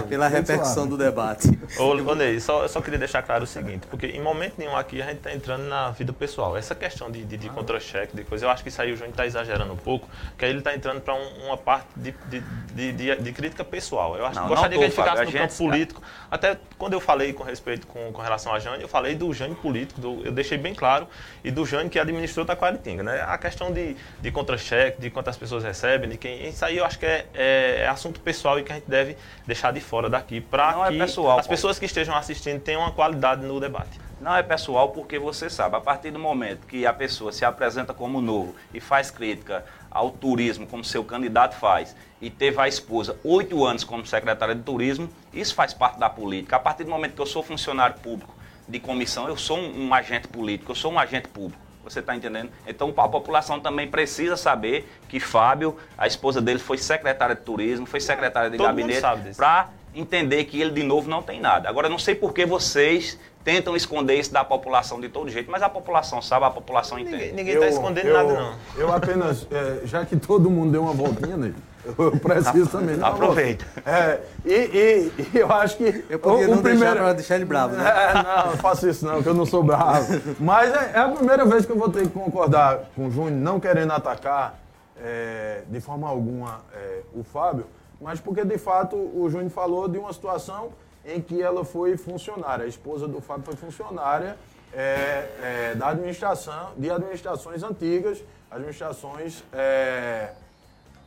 [0.09, 1.57] pela repercussão do debate.
[1.79, 5.05] Ô, Ney, só, só queria deixar claro o seguinte, porque em momento nenhum aqui a
[5.05, 6.57] gente está entrando na vida pessoal.
[6.57, 9.11] Essa questão de, de, de contra-cheque, de coisa, eu acho que isso aí o Júnior
[9.11, 12.91] está exagerando um pouco, porque aí ele está entrando para um, uma parte de, de,
[12.91, 14.17] de, de, crítica pessoal.
[14.17, 16.01] Eu acho não, que gostaria que a gente ficasse no campo político.
[16.29, 19.55] Até quando eu falei com respeito com, com relação a Jânio, eu falei do Jânio
[19.55, 21.07] político, do, eu deixei bem claro,
[21.41, 21.97] e do Jânio que
[22.33, 23.23] administrou Taquaritinga, né?
[23.27, 26.47] A questão de, de contra-cheque, de quantas pessoas recebem, de quem.
[26.47, 29.15] Isso aí eu acho que é, é, é assunto pessoal e que a gente deve
[29.45, 32.91] deixar de fora daqui para que é pessoal, as pessoas que estejam assistindo tenham uma
[32.91, 34.01] qualidade no debate.
[34.19, 37.93] Não é pessoal porque você sabe, a partir do momento que a pessoa se apresenta
[37.93, 43.17] como novo e faz crítica ao turismo, como seu candidato faz, e teve a esposa
[43.23, 46.55] oito anos como secretária de turismo, isso faz parte da política.
[46.55, 48.33] A partir do momento que eu sou funcionário público
[48.67, 51.61] de comissão, eu sou um, um agente político, eu sou um agente público.
[51.83, 52.49] Você está entendendo?
[52.65, 57.85] Então a população também precisa saber que Fábio, a esposa dele, foi secretária de turismo,
[57.85, 59.01] foi secretária de Todo gabinete,
[59.35, 61.69] para entender que ele de novo não tem nada.
[61.69, 65.61] Agora, não sei por que vocês tentam esconder isso da população de todo jeito, mas
[65.61, 67.33] a população sabe, a população entende.
[67.33, 68.55] Ninguém está escondendo eu, nada, não.
[68.77, 72.95] Eu apenas, é, já que todo mundo deu uma voltinha nele, eu preciso também.
[72.95, 73.65] Não, Aproveita.
[73.85, 76.05] É, e, e, e, eu acho que.
[76.09, 76.95] Eu podia o, não primeiro...
[76.95, 77.83] deixar deixar ele bravo, né?
[77.83, 80.21] É, não, não faço isso não, que eu não sou bravo.
[80.39, 83.31] Mas é, é, a primeira vez que eu vou ter que concordar com o Júnior,
[83.31, 84.57] não querendo atacar
[85.03, 87.65] é, de forma alguma é, o Fábio,
[88.03, 90.73] mas porque de fato o Júnior falou de uma situação
[91.05, 92.65] em que ela foi funcionária.
[92.65, 94.37] A esposa do Fábio foi funcionária
[94.73, 100.33] é, é, da administração, de administrações antigas, administrações é,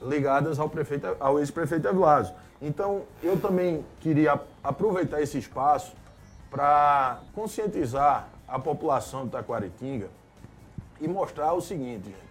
[0.01, 2.35] ligadas ao, prefeito, ao ex-prefeito Evlásio.
[2.63, 5.93] Então, eu também queria aproveitar esse espaço
[6.51, 10.09] para conscientizar a população de Taquaritinga
[10.99, 12.27] e mostrar o seguinte, gente.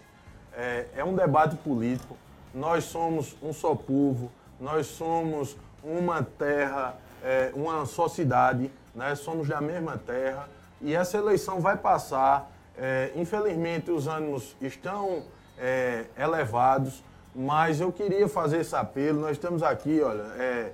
[0.54, 2.18] É, é um debate político,
[2.54, 9.16] nós somos um só povo, nós somos uma terra é, uma sociedade, né?
[9.16, 10.48] somos da mesma terra
[10.80, 12.52] e essa eleição vai passar.
[12.78, 15.24] É, infelizmente, os ânimos estão
[15.58, 19.22] é, elevados, mas eu queria fazer esse apelo.
[19.22, 20.72] Nós estamos aqui, olha, é,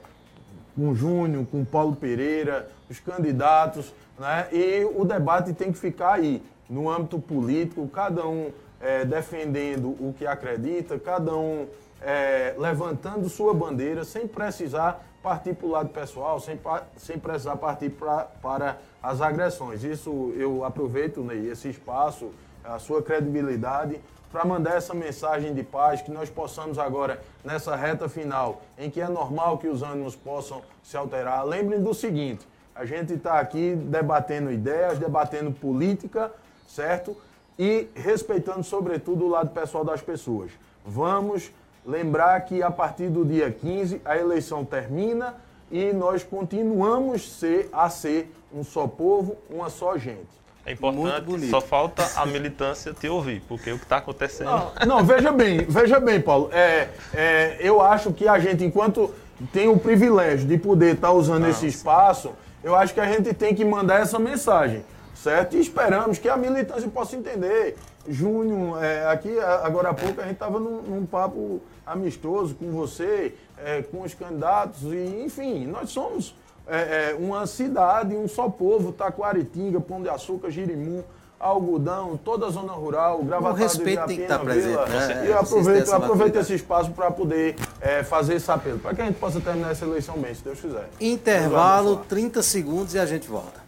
[0.75, 4.47] com o Júnior, com o Paulo Pereira, os candidatos, né?
[4.51, 10.13] e o debate tem que ficar aí, no âmbito político, cada um é, defendendo o
[10.17, 11.67] que acredita, cada um
[12.01, 16.59] é, levantando sua bandeira, sem precisar partir para o lado pessoal, sem,
[16.97, 19.83] sem precisar partir pra, para as agressões.
[19.83, 22.31] Isso eu aproveito, Ney, esse espaço,
[22.63, 28.07] a sua credibilidade, para mandar essa mensagem de paz, que nós possamos agora, nessa reta
[28.07, 31.45] final, em que é normal que os ânimos possam se alterar.
[31.45, 36.31] Lembrem do seguinte: a gente está aqui debatendo ideias, debatendo política,
[36.65, 37.15] certo?
[37.59, 40.51] E respeitando, sobretudo, o lado pessoal das pessoas.
[40.85, 41.51] Vamos
[41.85, 45.35] Lembrar que a partir do dia 15 a eleição termina
[45.71, 50.41] e nós continuamos ser, a ser um só povo, uma só gente.
[50.63, 54.51] É importante, só falta a militância te ouvir, porque o que está acontecendo.
[54.51, 56.49] Não, não, veja bem, veja bem, Paulo.
[56.53, 59.11] É, é, eu acho que a gente, enquanto
[59.51, 63.33] tem o privilégio de poder estar tá usando esse espaço, eu acho que a gente
[63.33, 65.57] tem que mandar essa mensagem, certo?
[65.57, 67.75] E esperamos que a militância possa entender.
[68.07, 73.33] Júnior, é, aqui agora há pouco a gente estava num, num, papo amistoso com você,
[73.57, 76.35] é, com os candidatos, e enfim, nós somos
[76.67, 81.03] é, é, uma cidade, um só povo, Taquaritinga, Pão de Açúcar, Girimum,
[81.39, 85.25] algodão, toda a zona rural, Gravatá O respeito tem que estar presente, né?
[85.25, 89.01] E eu aproveito, Essa aproveito esse espaço para poder é, fazer esse apelo, para que
[89.01, 90.87] a gente possa terminar essa eleição bem, se Deus quiser.
[90.99, 92.05] Intervalo, Vamos lá.
[92.09, 93.60] 30 segundos e a gente volta.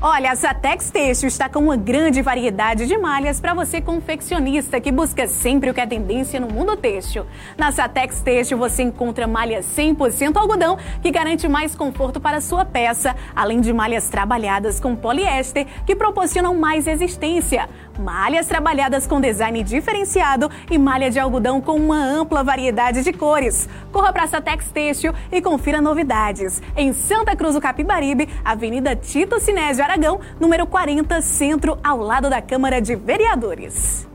[0.00, 4.92] Olha, a Satex Têxtil está com uma grande variedade de malhas para você confeccionista que
[4.92, 7.26] busca sempre o que é tendência no mundo têxtil.
[7.56, 13.16] Na Satex Têxtil você encontra malha 100% algodão que garante mais conforto para sua peça,
[13.34, 17.68] além de malhas trabalhadas com poliéster que proporcionam mais resistência.
[17.98, 23.68] Malhas trabalhadas com design diferenciado e malha de algodão com uma ampla variedade de cores.
[23.90, 26.62] Corra para a Satex Têxtil e confira novidades.
[26.76, 32.40] Em Santa Cruz do Capibaribe, Avenida Tito Sinésio Aragão, número 40, Centro, ao lado da
[32.40, 34.06] Câmara de Vereadores.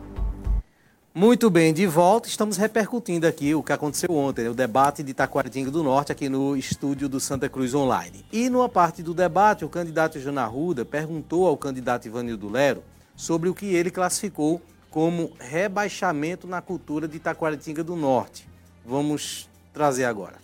[1.14, 4.50] Muito bem, de volta, estamos repercutindo aqui o que aconteceu ontem, né?
[4.50, 8.26] o debate de Taquaritinga do Norte aqui no estúdio do Santa Cruz Online.
[8.32, 12.82] E numa parte do debate, o candidato Jana Arruda perguntou ao candidato Ivanildo Lero
[13.16, 18.48] sobre o que ele classificou como rebaixamento na cultura de Taquaritinga do Norte.
[18.86, 20.36] Vamos trazer agora.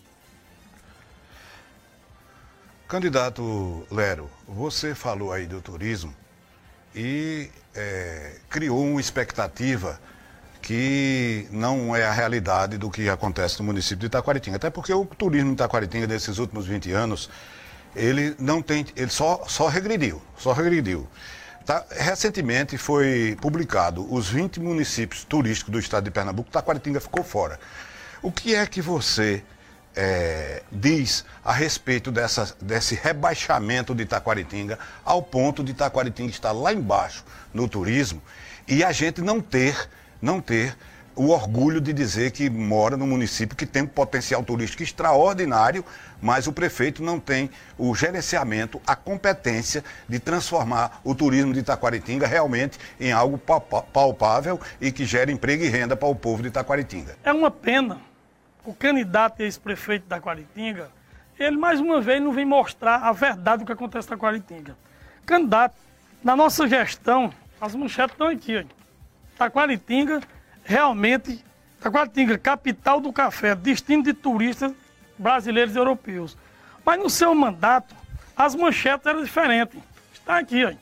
[2.88, 6.11] Candidato Lero, você falou aí do turismo
[6.95, 9.99] e é, criou uma expectativa
[10.61, 14.57] que não é a realidade do que acontece no município de Itaquaritinga.
[14.57, 17.30] Até porque o turismo em Itaquaritinga nesses últimos 20 anos,
[17.95, 21.07] ele não tem, ele só, só regrediu, só regrediu.
[21.70, 27.59] Tá, recentemente foi publicado os 20 municípios turísticos do estado de Pernambuco, Itaquaritinga ficou fora.
[28.24, 29.43] O que é que você
[29.95, 36.74] é, diz a respeito dessa, desse rebaixamento de Itaquaritinga ao ponto de Itaquaritinga estar lá
[36.74, 38.20] embaixo no turismo
[38.67, 39.88] e a gente não ter,
[40.20, 40.76] não ter
[41.20, 45.84] o orgulho de dizer que mora num município que tem um potencial turístico extraordinário,
[46.22, 52.26] mas o prefeito não tem o gerenciamento, a competência de transformar o turismo de Itaquaritinga
[52.26, 57.17] realmente em algo palpável e que gere emprego e renda para o povo de Itaquaritinga.
[57.22, 57.99] É uma pena
[58.63, 60.89] o candidato ex-prefeito da Quaritinga,
[61.38, 64.78] ele mais uma vez não vem mostrar a verdade do que acontece na Quaritinga.
[65.26, 65.76] Candidato,
[66.24, 68.63] na nossa gestão, as manchetes estão aqui, ó.
[69.38, 70.22] Taquaritinga,
[70.70, 71.43] realmente,
[71.82, 74.72] Taquaritinga, capital do café, destino de turistas
[75.17, 76.38] brasileiros e europeus.
[76.86, 77.95] Mas no seu mandato,
[78.38, 79.82] as manchetes eram diferentes.
[80.13, 80.74] Está aqui, ó.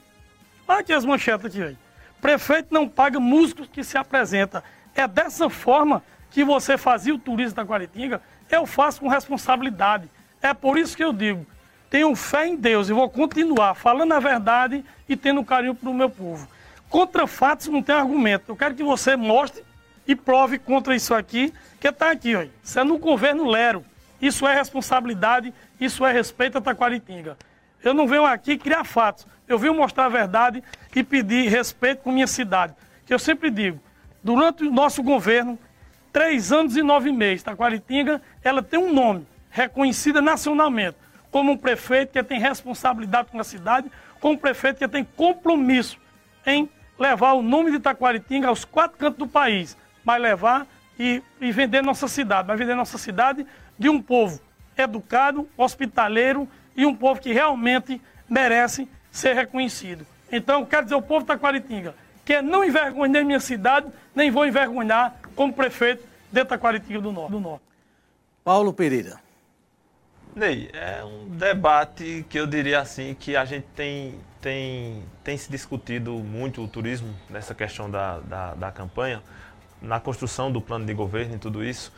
[0.67, 1.71] Olha aqui as manchetes aqui, ó.
[2.19, 4.61] Prefeito não paga músicos que se apresenta.
[4.93, 8.21] É dessa forma que você fazia o turismo da Quaritinga?
[8.51, 10.09] Eu faço com responsabilidade.
[10.41, 11.45] É por isso que eu digo,
[11.89, 15.93] tenho fé em Deus e vou continuar falando a verdade e tendo carinho para o
[15.93, 16.45] meu povo.
[16.89, 18.51] Contra fatos não tem argumento.
[18.51, 19.66] Eu quero que você mostre
[20.07, 22.45] e prove contra isso aqui, que está aqui, ó.
[22.63, 23.83] Isso é no governo Lero.
[24.21, 27.37] Isso é responsabilidade, isso é respeito a Taquaritinga.
[27.83, 29.27] Eu não venho aqui criar fatos.
[29.47, 30.63] Eu venho mostrar a verdade
[30.95, 32.73] e pedir respeito com minha cidade.
[33.05, 33.79] Que eu sempre digo,
[34.23, 35.57] durante o nosso governo,
[36.11, 40.97] três anos e nove meses, Taquaritinga, ela tem um nome, reconhecida nacionalmente,
[41.29, 45.99] como um prefeito que tem responsabilidade com a cidade, como um prefeito que tem compromisso
[46.45, 49.77] em levar o nome de Taquaritinga aos quatro cantos do país,
[50.07, 50.65] mas levar
[50.97, 53.45] e, e vender nossa cidade, mas vender nossa cidade
[53.77, 54.39] de um povo
[54.77, 56.47] educado, hospitaleiro
[56.77, 60.07] e um povo que realmente merece ser reconhecido.
[60.31, 61.93] Então, quero dizer ao povo de Taquaritinga
[62.23, 67.31] que não envergonhei minha cidade, nem vou envergonhar como prefeito de Taquaritinga do Norte.
[67.31, 67.63] Do Norte.
[68.45, 69.19] Paulo Pereira.
[70.33, 75.51] Ney, é um debate que eu diria assim que a gente tem, tem, tem se
[75.51, 79.21] discutido muito o turismo nessa questão da, da, da campanha,
[79.81, 81.91] na construção do plano de governo e tudo isso.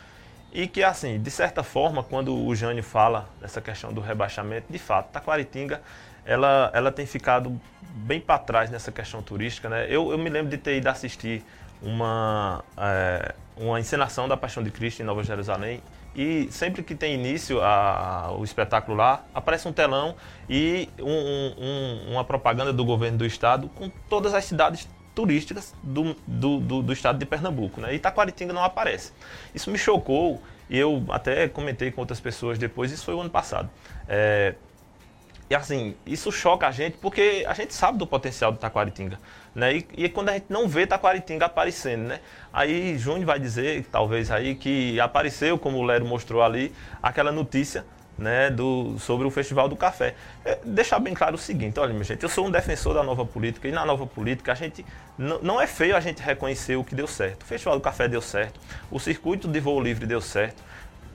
[0.51, 4.79] E que, assim, de certa forma, quando o Jânio fala dessa questão do rebaixamento, de
[4.79, 5.81] fato, Taquaritinga,
[6.25, 9.85] ela, ela tem ficado bem para trás nessa questão turística, né?
[9.89, 11.43] Eu, eu me lembro de ter ido assistir
[11.81, 15.81] uma, é, uma encenação da Paixão de Cristo em Nova Jerusalém
[16.15, 20.15] e sempre que tem início a, a- o espetáculo lá, aparece um telão
[20.49, 25.73] e um- um- um- uma propaganda do governo do estado com todas as cidades turísticas
[25.83, 27.81] do, do, do- do estado de Pernambuco.
[27.81, 27.93] Né?
[27.93, 29.11] E Itaquaritinga não aparece.
[29.53, 33.29] Isso me chocou e eu até comentei com outras pessoas depois, isso foi o ano
[33.29, 33.69] passado.
[34.07, 34.55] É,
[35.49, 39.19] e assim, isso choca a gente porque a gente sabe do potencial do Taquaritinga.
[39.55, 39.77] Né?
[39.77, 42.19] E, e quando a gente não vê Taquaritinga aparecendo, né?
[42.53, 47.83] Aí Júnior vai dizer, talvez aí, que apareceu, como o Lero mostrou ali, aquela notícia
[48.19, 50.15] né, do, sobre o Festival do Café.
[50.43, 53.25] É, deixar bem claro o seguinte, olha, minha gente, eu sou um defensor da nova
[53.25, 54.85] política e na nova política a gente
[55.17, 57.43] não é feio a gente reconhecer o que deu certo.
[57.43, 58.59] O Festival do Café deu certo,
[58.91, 60.61] o circuito de voo livre deu certo.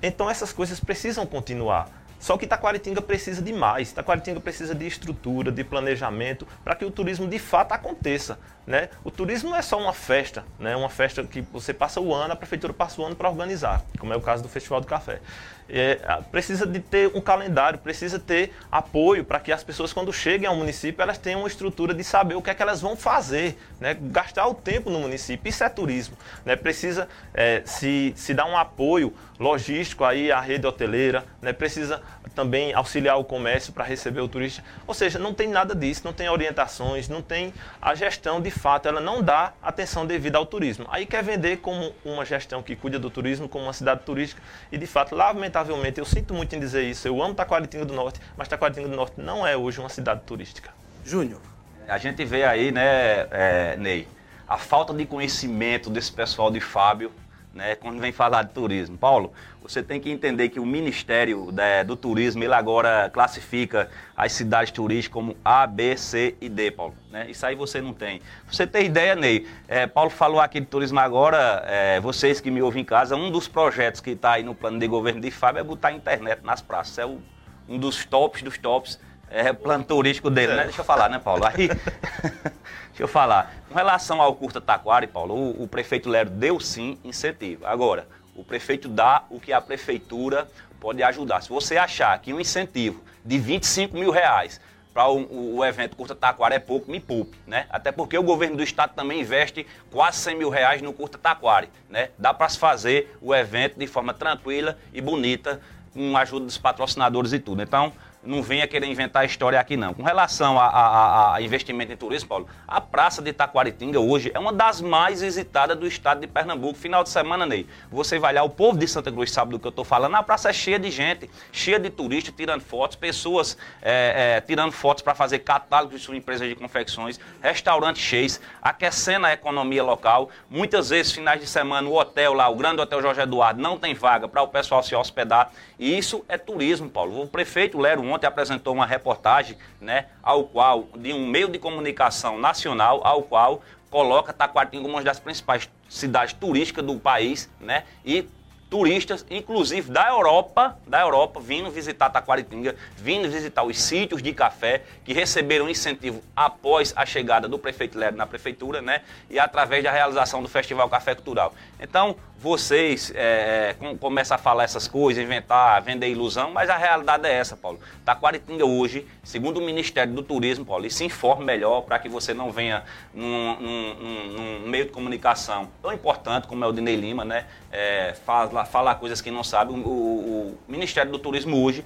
[0.02, 1.88] Então essas coisas precisam continuar.
[2.24, 3.92] Só que Taquaritinga precisa de mais.
[3.92, 8.38] Taquaritinga precisa de estrutura, de planejamento, para que o turismo de fato aconteça.
[8.66, 8.88] Né?
[9.04, 10.74] O turismo não é só uma festa, né?
[10.74, 14.12] uma festa que você passa o ano, a prefeitura passa o ano para organizar, como
[14.12, 15.20] é o caso do Festival do Café.
[15.68, 15.98] É,
[16.30, 20.54] precisa de ter um calendário, precisa ter apoio para que as pessoas, quando cheguem ao
[20.54, 23.96] município, elas tenham uma estrutura de saber o que é que elas vão fazer, né?
[23.98, 25.48] gastar o tempo no município.
[25.48, 26.16] Isso é turismo.
[26.44, 26.54] Né?
[26.54, 31.52] Precisa é, se, se dar um apoio logístico aí à rede hoteleira, né?
[31.52, 32.02] precisa
[32.34, 34.62] também auxiliar o comércio para receber o turista.
[34.86, 38.88] Ou seja, não tem nada disso, não tem orientações, não tem a gestão de fato,
[38.88, 40.86] ela não dá atenção devida ao turismo.
[40.88, 44.40] Aí quer vender como uma gestão que cuida do turismo, como uma cidade turística,
[44.72, 48.20] e de fato, lamentavelmente, eu sinto muito em dizer isso, eu amo Taquaritinga do Norte,
[48.36, 50.70] mas Taquaritinga do Norte não é hoje uma cidade turística.
[51.04, 51.40] Júnior.
[51.86, 54.08] A gente vê aí, né, é, Ney,
[54.48, 57.12] a falta de conhecimento desse pessoal de Fábio,
[57.54, 58.98] né, quando vem falar de turismo.
[58.98, 59.32] Paulo,
[59.62, 64.72] você tem que entender que o Ministério da, do Turismo, ele agora classifica as cidades
[64.72, 66.94] turísticas como A, B, C e D, Paulo.
[67.10, 67.30] Né?
[67.30, 68.20] Isso aí você não tem.
[68.50, 72.60] você tem ideia, Ney, é, Paulo falou aqui de turismo agora, é, vocês que me
[72.60, 75.60] ouvem em casa, um dos projetos que está aí no plano de governo de Fábio
[75.60, 76.98] é botar a internet nas praças.
[76.98, 77.20] É o,
[77.68, 79.00] um dos tops dos tops,
[79.30, 80.64] é plano turístico dele, né?
[80.64, 81.44] Deixa eu falar, né, Paulo?
[81.46, 81.70] Aí...
[82.94, 83.52] Deixa eu falar.
[83.68, 87.66] Com relação ao Curta Taquari, Paulo, o, o prefeito Lero deu sim incentivo.
[87.66, 90.46] Agora, o prefeito dá o que a prefeitura
[90.78, 91.42] pode ajudar.
[91.42, 94.60] Se você achar que um incentivo de 25 mil reais
[94.92, 97.66] para o, o, evento Curta Taquari é pouco, me poupe, né?
[97.68, 101.68] Até porque o governo do estado também investe quase 100 mil reais no Curta Taquari,
[101.90, 102.10] né?
[102.16, 105.60] Dá para se fazer o evento de forma tranquila e bonita,
[105.92, 107.60] com a ajuda dos patrocinadores e tudo.
[107.60, 107.92] Então,
[108.24, 109.94] não venha querer inventar história aqui não.
[109.94, 114.38] Com relação a, a, a, investimento em turismo, Paulo, a Praça de Itaquaritinga hoje é
[114.38, 116.78] uma das mais visitadas do estado de Pernambuco.
[116.78, 119.66] Final de semana, Ney, você vai lá, o povo de Santa Cruz sabe do que
[119.66, 123.56] eu estou falando, a praça é cheia de gente, cheia de turistas tirando fotos, pessoas
[123.82, 129.26] é, é, tirando fotos para fazer catálogos de suas empresas de confecções, restaurantes cheios, aquecendo
[129.26, 130.30] a economia local.
[130.48, 133.94] Muitas vezes, finais de semana, o hotel lá, o Grande Hotel Jorge Eduardo, não tem
[133.94, 135.52] vaga para o pessoal se hospedar.
[135.78, 137.22] E isso é turismo, Paulo.
[137.22, 142.38] O prefeito Lero ontem apresentou uma reportagem, né, ao qual, de um meio de comunicação
[142.38, 148.28] nacional, ao qual coloca Taquaritinga como uma das principais cidades turísticas do país, né, e
[148.70, 154.82] turistas, inclusive da Europa, da Europa, vindo visitar Taquaritinga, vindo visitar os sítios de café
[155.04, 159.02] que receberam incentivo após a chegada do prefeito Lero na prefeitura, né?
[159.30, 161.54] E através da realização do Festival Café Cultural.
[161.78, 167.26] Então, vocês é, é começam a falar essas coisas, inventar, vender ilusão, mas a realidade
[167.26, 167.78] é essa, Paulo.
[168.04, 172.34] Taquaritinga hoje, segundo o Ministério do Turismo, Paulo, e se informe melhor para que você
[172.34, 176.96] não venha num, num, num, meio de comunicação tão importante como é o de Ney
[176.96, 177.46] Lima, né?
[177.72, 179.72] É, fala, falar coisas que não sabe.
[179.72, 181.84] O, o, o Ministério do Turismo hoje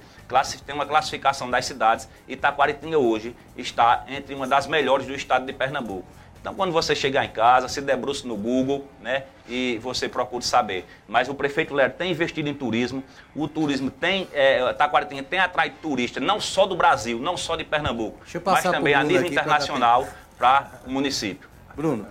[0.65, 5.45] tem uma classificação das cidades e Taquaritinga hoje está entre uma das melhores do estado
[5.45, 6.19] de Pernambuco.
[6.39, 9.25] Então, quando você chegar em casa, se debruce no Google, né?
[9.47, 10.85] E você procure saber.
[11.07, 13.03] Mas o prefeito Lero tem investido em turismo.
[13.35, 17.65] O turismo tem, é, Taquaritinga tem atraído turistas, não só do Brasil, não só de
[17.65, 21.49] Pernambuco, mas também a nível internacional para o município.
[21.75, 22.07] Bruno.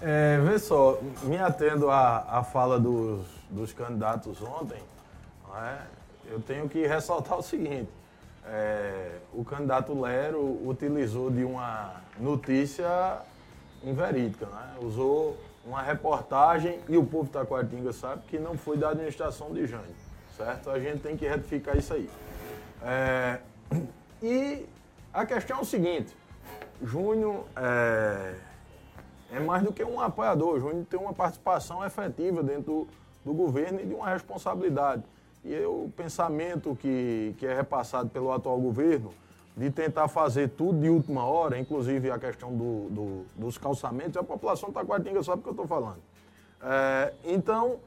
[0.00, 4.78] É, vê só, me atendo à, à fala dos, dos candidatos ontem,
[5.54, 5.76] é?
[6.30, 7.90] eu tenho que ressaltar o seguinte.
[8.46, 13.20] É, o candidato Lero utilizou de uma notícia
[13.84, 14.74] inverídica, né?
[14.82, 19.66] Usou uma reportagem e o povo de Taquaritinga sabe que não foi da administração de
[19.66, 19.94] Jânio,
[20.36, 20.70] certo?
[20.70, 22.08] A gente tem que retificar isso aí.
[22.82, 23.40] É,
[24.22, 24.66] e
[25.12, 26.16] a questão é o seguinte,
[26.82, 28.34] Júnior é,
[29.32, 32.88] é, mais do que um apoiador, Júnior tem uma participação efetiva dentro do,
[33.24, 35.02] do governo e de uma responsabilidade.
[35.44, 39.12] E o pensamento que, que é repassado pelo atual governo
[39.56, 44.22] de tentar fazer tudo de última hora, inclusive a questão do, do, dos calçamentos, a
[44.22, 45.98] população taquaritinga sabe o que eu estou falando.
[46.62, 47.78] É, então,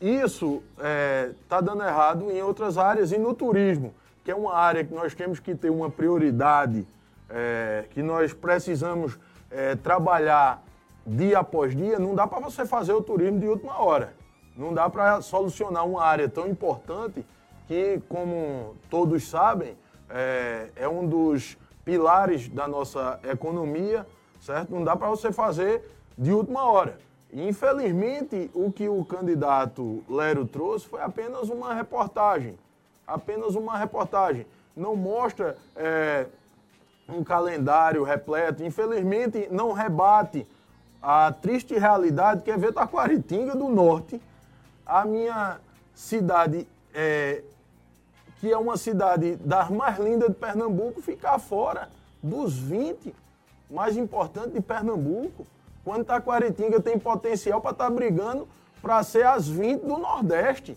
[0.00, 3.94] isso está é, tá dando errado em outras áreas e no turismo,
[4.24, 6.86] que é uma área que nós temos que ter uma prioridade,
[7.30, 9.18] é, que nós precisamos
[9.50, 10.62] é, trabalhar
[11.06, 14.14] dia após dia, não dá para você fazer o turismo de última hora.
[14.56, 17.24] Não dá para solucionar uma área tão importante
[17.66, 19.76] que, como todos sabem,
[20.12, 24.06] é, é um dos pilares da nossa economia,
[24.40, 24.70] certo?
[24.70, 25.82] Não dá para você fazer
[26.16, 26.98] de última hora.
[27.32, 32.58] Infelizmente, o que o candidato Lero trouxe foi apenas uma reportagem.
[33.06, 34.46] Apenas uma reportagem.
[34.76, 36.26] Não mostra é,
[37.08, 38.62] um calendário repleto.
[38.62, 40.46] Infelizmente, não rebate
[41.02, 44.22] a triste realidade que é ver Taquaritinga do Norte,
[44.86, 45.58] a minha
[45.94, 47.42] cidade é,
[48.42, 51.88] que é uma cidade das mais lindas de Pernambuco, ficar fora
[52.20, 53.14] dos 20
[53.70, 55.46] mais importantes de Pernambuco.
[55.84, 58.48] Quando Taquaritinga tem potencial para estar tá brigando
[58.82, 60.76] para ser as 20 do Nordeste.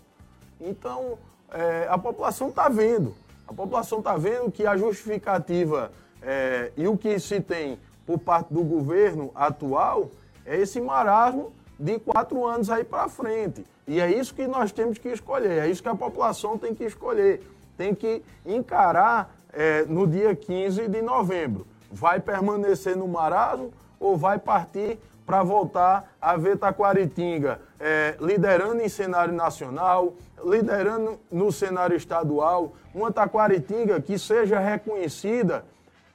[0.62, 1.18] Então,
[1.52, 3.16] é, a população está vendo.
[3.48, 5.92] A população está vendo que a justificativa
[6.22, 10.12] é, e o que se tem por parte do governo atual
[10.46, 13.66] é esse marasmo de quatro anos aí para frente.
[13.88, 16.84] E é isso que nós temos que escolher, é isso que a população tem que
[16.84, 17.42] escolher.
[17.78, 21.66] Tem que encarar é, no dia 15 de novembro.
[21.92, 28.90] Vai permanecer no marasmo ou vai partir para voltar a ver Taquaritinga é, liderando em
[28.90, 30.14] cenário nacional,
[30.44, 35.66] liderando no cenário estadual, uma Taquaritinga que seja reconhecida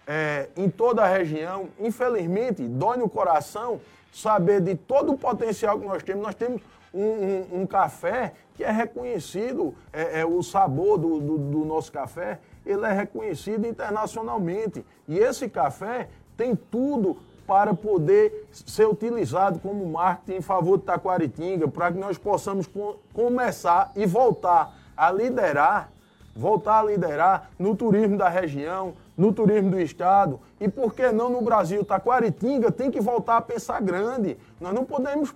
[0.07, 1.69] é, em toda a região.
[1.79, 3.81] Infelizmente, dói no coração
[4.13, 6.23] saber de todo o potencial que nós temos.
[6.23, 6.63] Nós temos
[6.93, 11.91] um, um, um café que é reconhecido, é, é o sabor do, do, do nosso
[11.91, 14.85] café, ele é reconhecido internacionalmente.
[15.09, 17.17] E esse café tem tudo
[17.47, 22.69] para poder ser utilizado como marketing em favor de Taquaritinga, para que nós possamos
[23.13, 25.91] começar e voltar a liderar,
[26.37, 31.29] voltar a liderar no turismo da região, no turismo do estado e por que não
[31.29, 31.85] no Brasil?
[31.85, 34.39] Taquaritinga tem que voltar a pensar grande.
[34.61, 35.35] Nós não podemos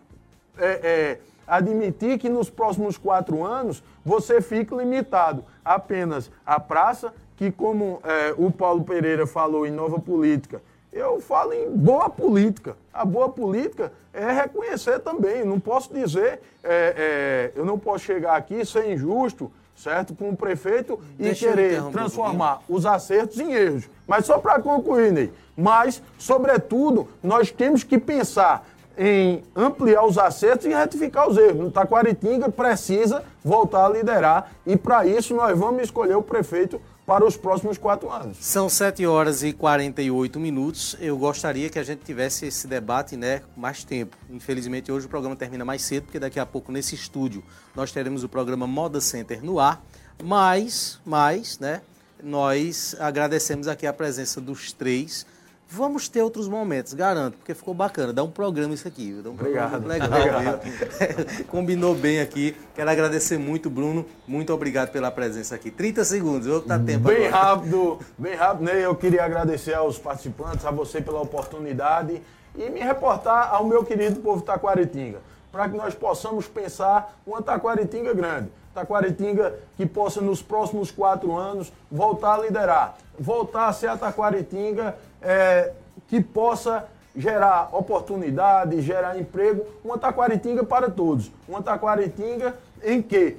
[0.57, 7.51] é, é, admitir que nos próximos quatro anos você fique limitado apenas à praça, que
[7.51, 10.62] como é, o Paulo Pereira falou em Nova Política,
[10.95, 12.76] eu falo em boa política.
[12.92, 15.45] A boa política é reconhecer também.
[15.45, 20.36] Não posso dizer, é, é, eu não posso chegar aqui ser injusto, certo, com o
[20.36, 23.90] prefeito Deixa e querer transformar um os acertos em erros.
[24.07, 28.64] Mas só para concluir, Ney, mas, sobretudo, nós temos que pensar
[28.97, 31.68] em ampliar os acertos e retificar os erros.
[31.68, 37.24] O Taquaritinga precisa voltar a liderar e, para isso, nós vamos escolher o prefeito para
[37.24, 38.38] os próximos quatro anos.
[38.40, 40.97] São 7 horas e 48 minutos.
[41.01, 44.16] Eu gostaria que a gente tivesse esse debate né, mais tempo.
[44.30, 48.24] Infelizmente, hoje o programa termina mais cedo, porque daqui a pouco, nesse estúdio, nós teremos
[48.24, 49.84] o programa Moda Center no ar.
[50.22, 51.82] Mas, mas, né,
[52.22, 55.26] nós agradecemos aqui a presença dos três
[55.68, 58.12] Vamos ter outros momentos, garanto, porque ficou bacana.
[58.12, 59.12] Dá um programa isso aqui.
[59.22, 59.86] Dá um obrigado.
[59.86, 60.08] legal.
[60.08, 61.44] Obrigado.
[61.48, 62.54] Combinou bem aqui.
[62.74, 64.06] Quero agradecer muito, Bruno.
[64.26, 65.70] Muito obrigado pela presença aqui.
[65.70, 67.44] 30 segundos, vou dar tempo Bem agora.
[67.44, 68.84] rápido, bem rápido, né?
[68.84, 72.22] Eu queria agradecer aos participantes, a você pela oportunidade
[72.56, 75.18] e me reportar ao meu querido povo Taquaritinga,
[75.50, 78.48] para que nós possamos pensar uma Taquaritinga grande.
[78.72, 84.96] Taquaritinga que possa nos próximos quatro anos voltar a liderar, voltar a ser a Taquaritinga
[85.24, 85.72] é,
[86.08, 91.30] que possa gerar oportunidade, gerar emprego, uma Taquaritinga para todos.
[91.48, 93.36] Uma Taquaritinga em que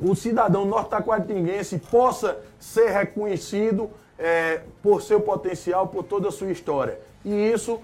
[0.00, 6.98] o cidadão norte-taquaritinguense possa ser reconhecido é, por seu potencial, por toda a sua história.
[7.24, 7.80] E isso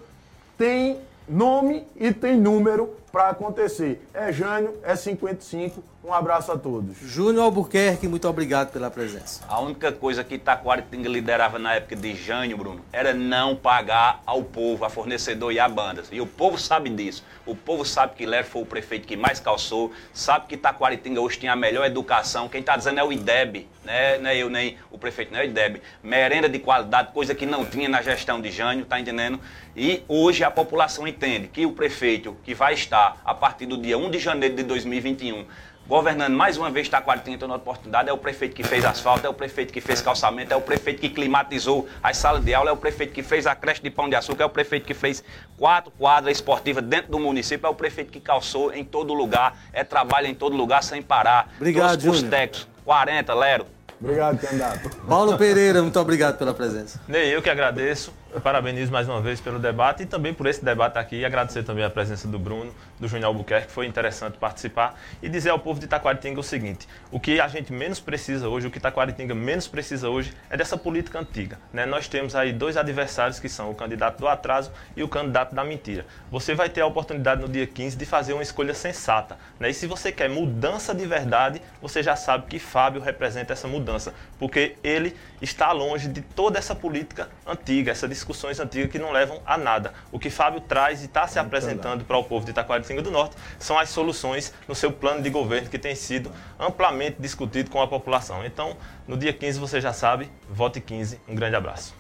[0.59, 4.03] tem nome e tem número para acontecer.
[4.15, 5.85] É Jânio, é 55.
[6.05, 6.97] Um abraço a todos.
[7.01, 9.45] Júnior Albuquerque, muito obrigado pela presença.
[9.49, 14.43] A única coisa que Itaquaritinga liderava na época de Jânio, Bruno, era não pagar ao
[14.43, 16.09] povo, a fornecedor e a bandas.
[16.11, 17.23] E o povo sabe disso.
[17.47, 21.39] O povo sabe que Léo foi o prefeito que mais calçou, sabe que Itaquaritinga hoje
[21.39, 22.49] tem a melhor educação.
[22.49, 24.19] Quem está dizendo é o IDEB, né?
[24.19, 25.83] não é eu nem o prefeito, não é o IDEB.
[26.03, 29.39] Merenda de qualidade, coisa que não tinha na gestão de Jânio, tá entendendo?
[29.77, 33.97] E hoje a população entende que o prefeito que vai estar a partir do dia
[33.97, 35.47] 1 de janeiro de 2021
[35.87, 39.35] governando mais uma vez Taquaritinga, tendo oportunidade, é o prefeito que fez asfalto, é o
[39.35, 42.77] prefeito que fez calçamento, é o prefeito que climatizou as salas de aula, é o
[42.77, 45.25] prefeito que fez a creche de pão de açúcar, é o prefeito que fez
[45.59, 49.83] quatro quadras esportivas dentro do município, é o prefeito que calçou em todo lugar, é
[49.85, 51.53] trabalho em todo lugar sem parar.
[51.57, 52.31] Obrigado, Júnior.
[52.31, 53.67] técnicos, 40, Lero.
[54.01, 54.91] Obrigado, candidato.
[55.07, 57.01] Paulo Pereira, muito obrigado pela presença.
[57.07, 58.13] Nem eu que agradeço.
[58.41, 61.17] Parabenizo mais uma vez pelo debate e também por esse debate aqui.
[61.17, 64.99] E agradecer também a presença do Bruno, do Júnior Albuquerque, que foi interessante participar.
[65.23, 68.67] E dizer ao povo de Itaquaritinga o seguinte: o que a gente menos precisa hoje,
[68.67, 71.59] o que Itaquaritinga menos precisa hoje, é dessa política antiga.
[71.73, 71.85] Né?
[71.85, 75.63] Nós temos aí dois adversários que são o candidato do atraso e o candidato da
[75.63, 76.07] mentira.
[76.31, 79.37] Você vai ter a oportunidade no dia 15 de fazer uma escolha sensata.
[79.61, 79.71] Né?
[79.71, 84.15] E se você quer mudança de verdade, você já sabe que Fábio representa essa mudança,
[84.39, 89.41] porque ele está longe de toda essa política antiga, essa discussões antigas que não levam
[89.45, 89.93] a nada.
[90.13, 93.37] O que Fábio traz e está se apresentando para o povo de Itacoaritinga do Norte
[93.59, 97.89] são as soluções no seu plano de governo que tem sido amplamente discutido com a
[97.89, 98.45] população.
[98.45, 101.21] Então, no dia 15, você já sabe, vote 15.
[101.29, 101.95] Um grande abraço.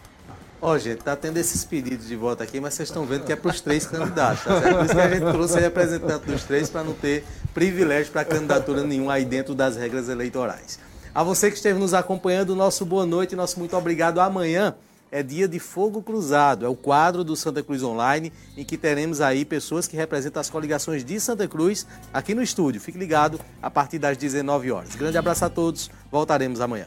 [0.61, 3.33] Ó, oh, gente, tá tendo esses pedidos de voto aqui, mas vocês estão vendo que
[3.33, 4.77] é para os três candidatos, tá certo?
[4.77, 8.85] Por isso que a gente trouxe representante dos três para não ter privilégio para candidatura
[8.85, 10.79] nenhuma aí dentro das regras eleitorais.
[11.12, 14.20] A você que esteve nos acompanhando, nosso boa noite, nosso muito obrigado.
[14.20, 14.77] Amanhã
[15.12, 19.20] é dia de Fogo Cruzado, é o quadro do Santa Cruz Online, em que teremos
[19.20, 22.80] aí pessoas que representam as coligações de Santa Cruz aqui no estúdio.
[22.80, 24.96] Fique ligado a partir das 19 horas.
[24.96, 26.86] Grande abraço a todos, voltaremos amanhã.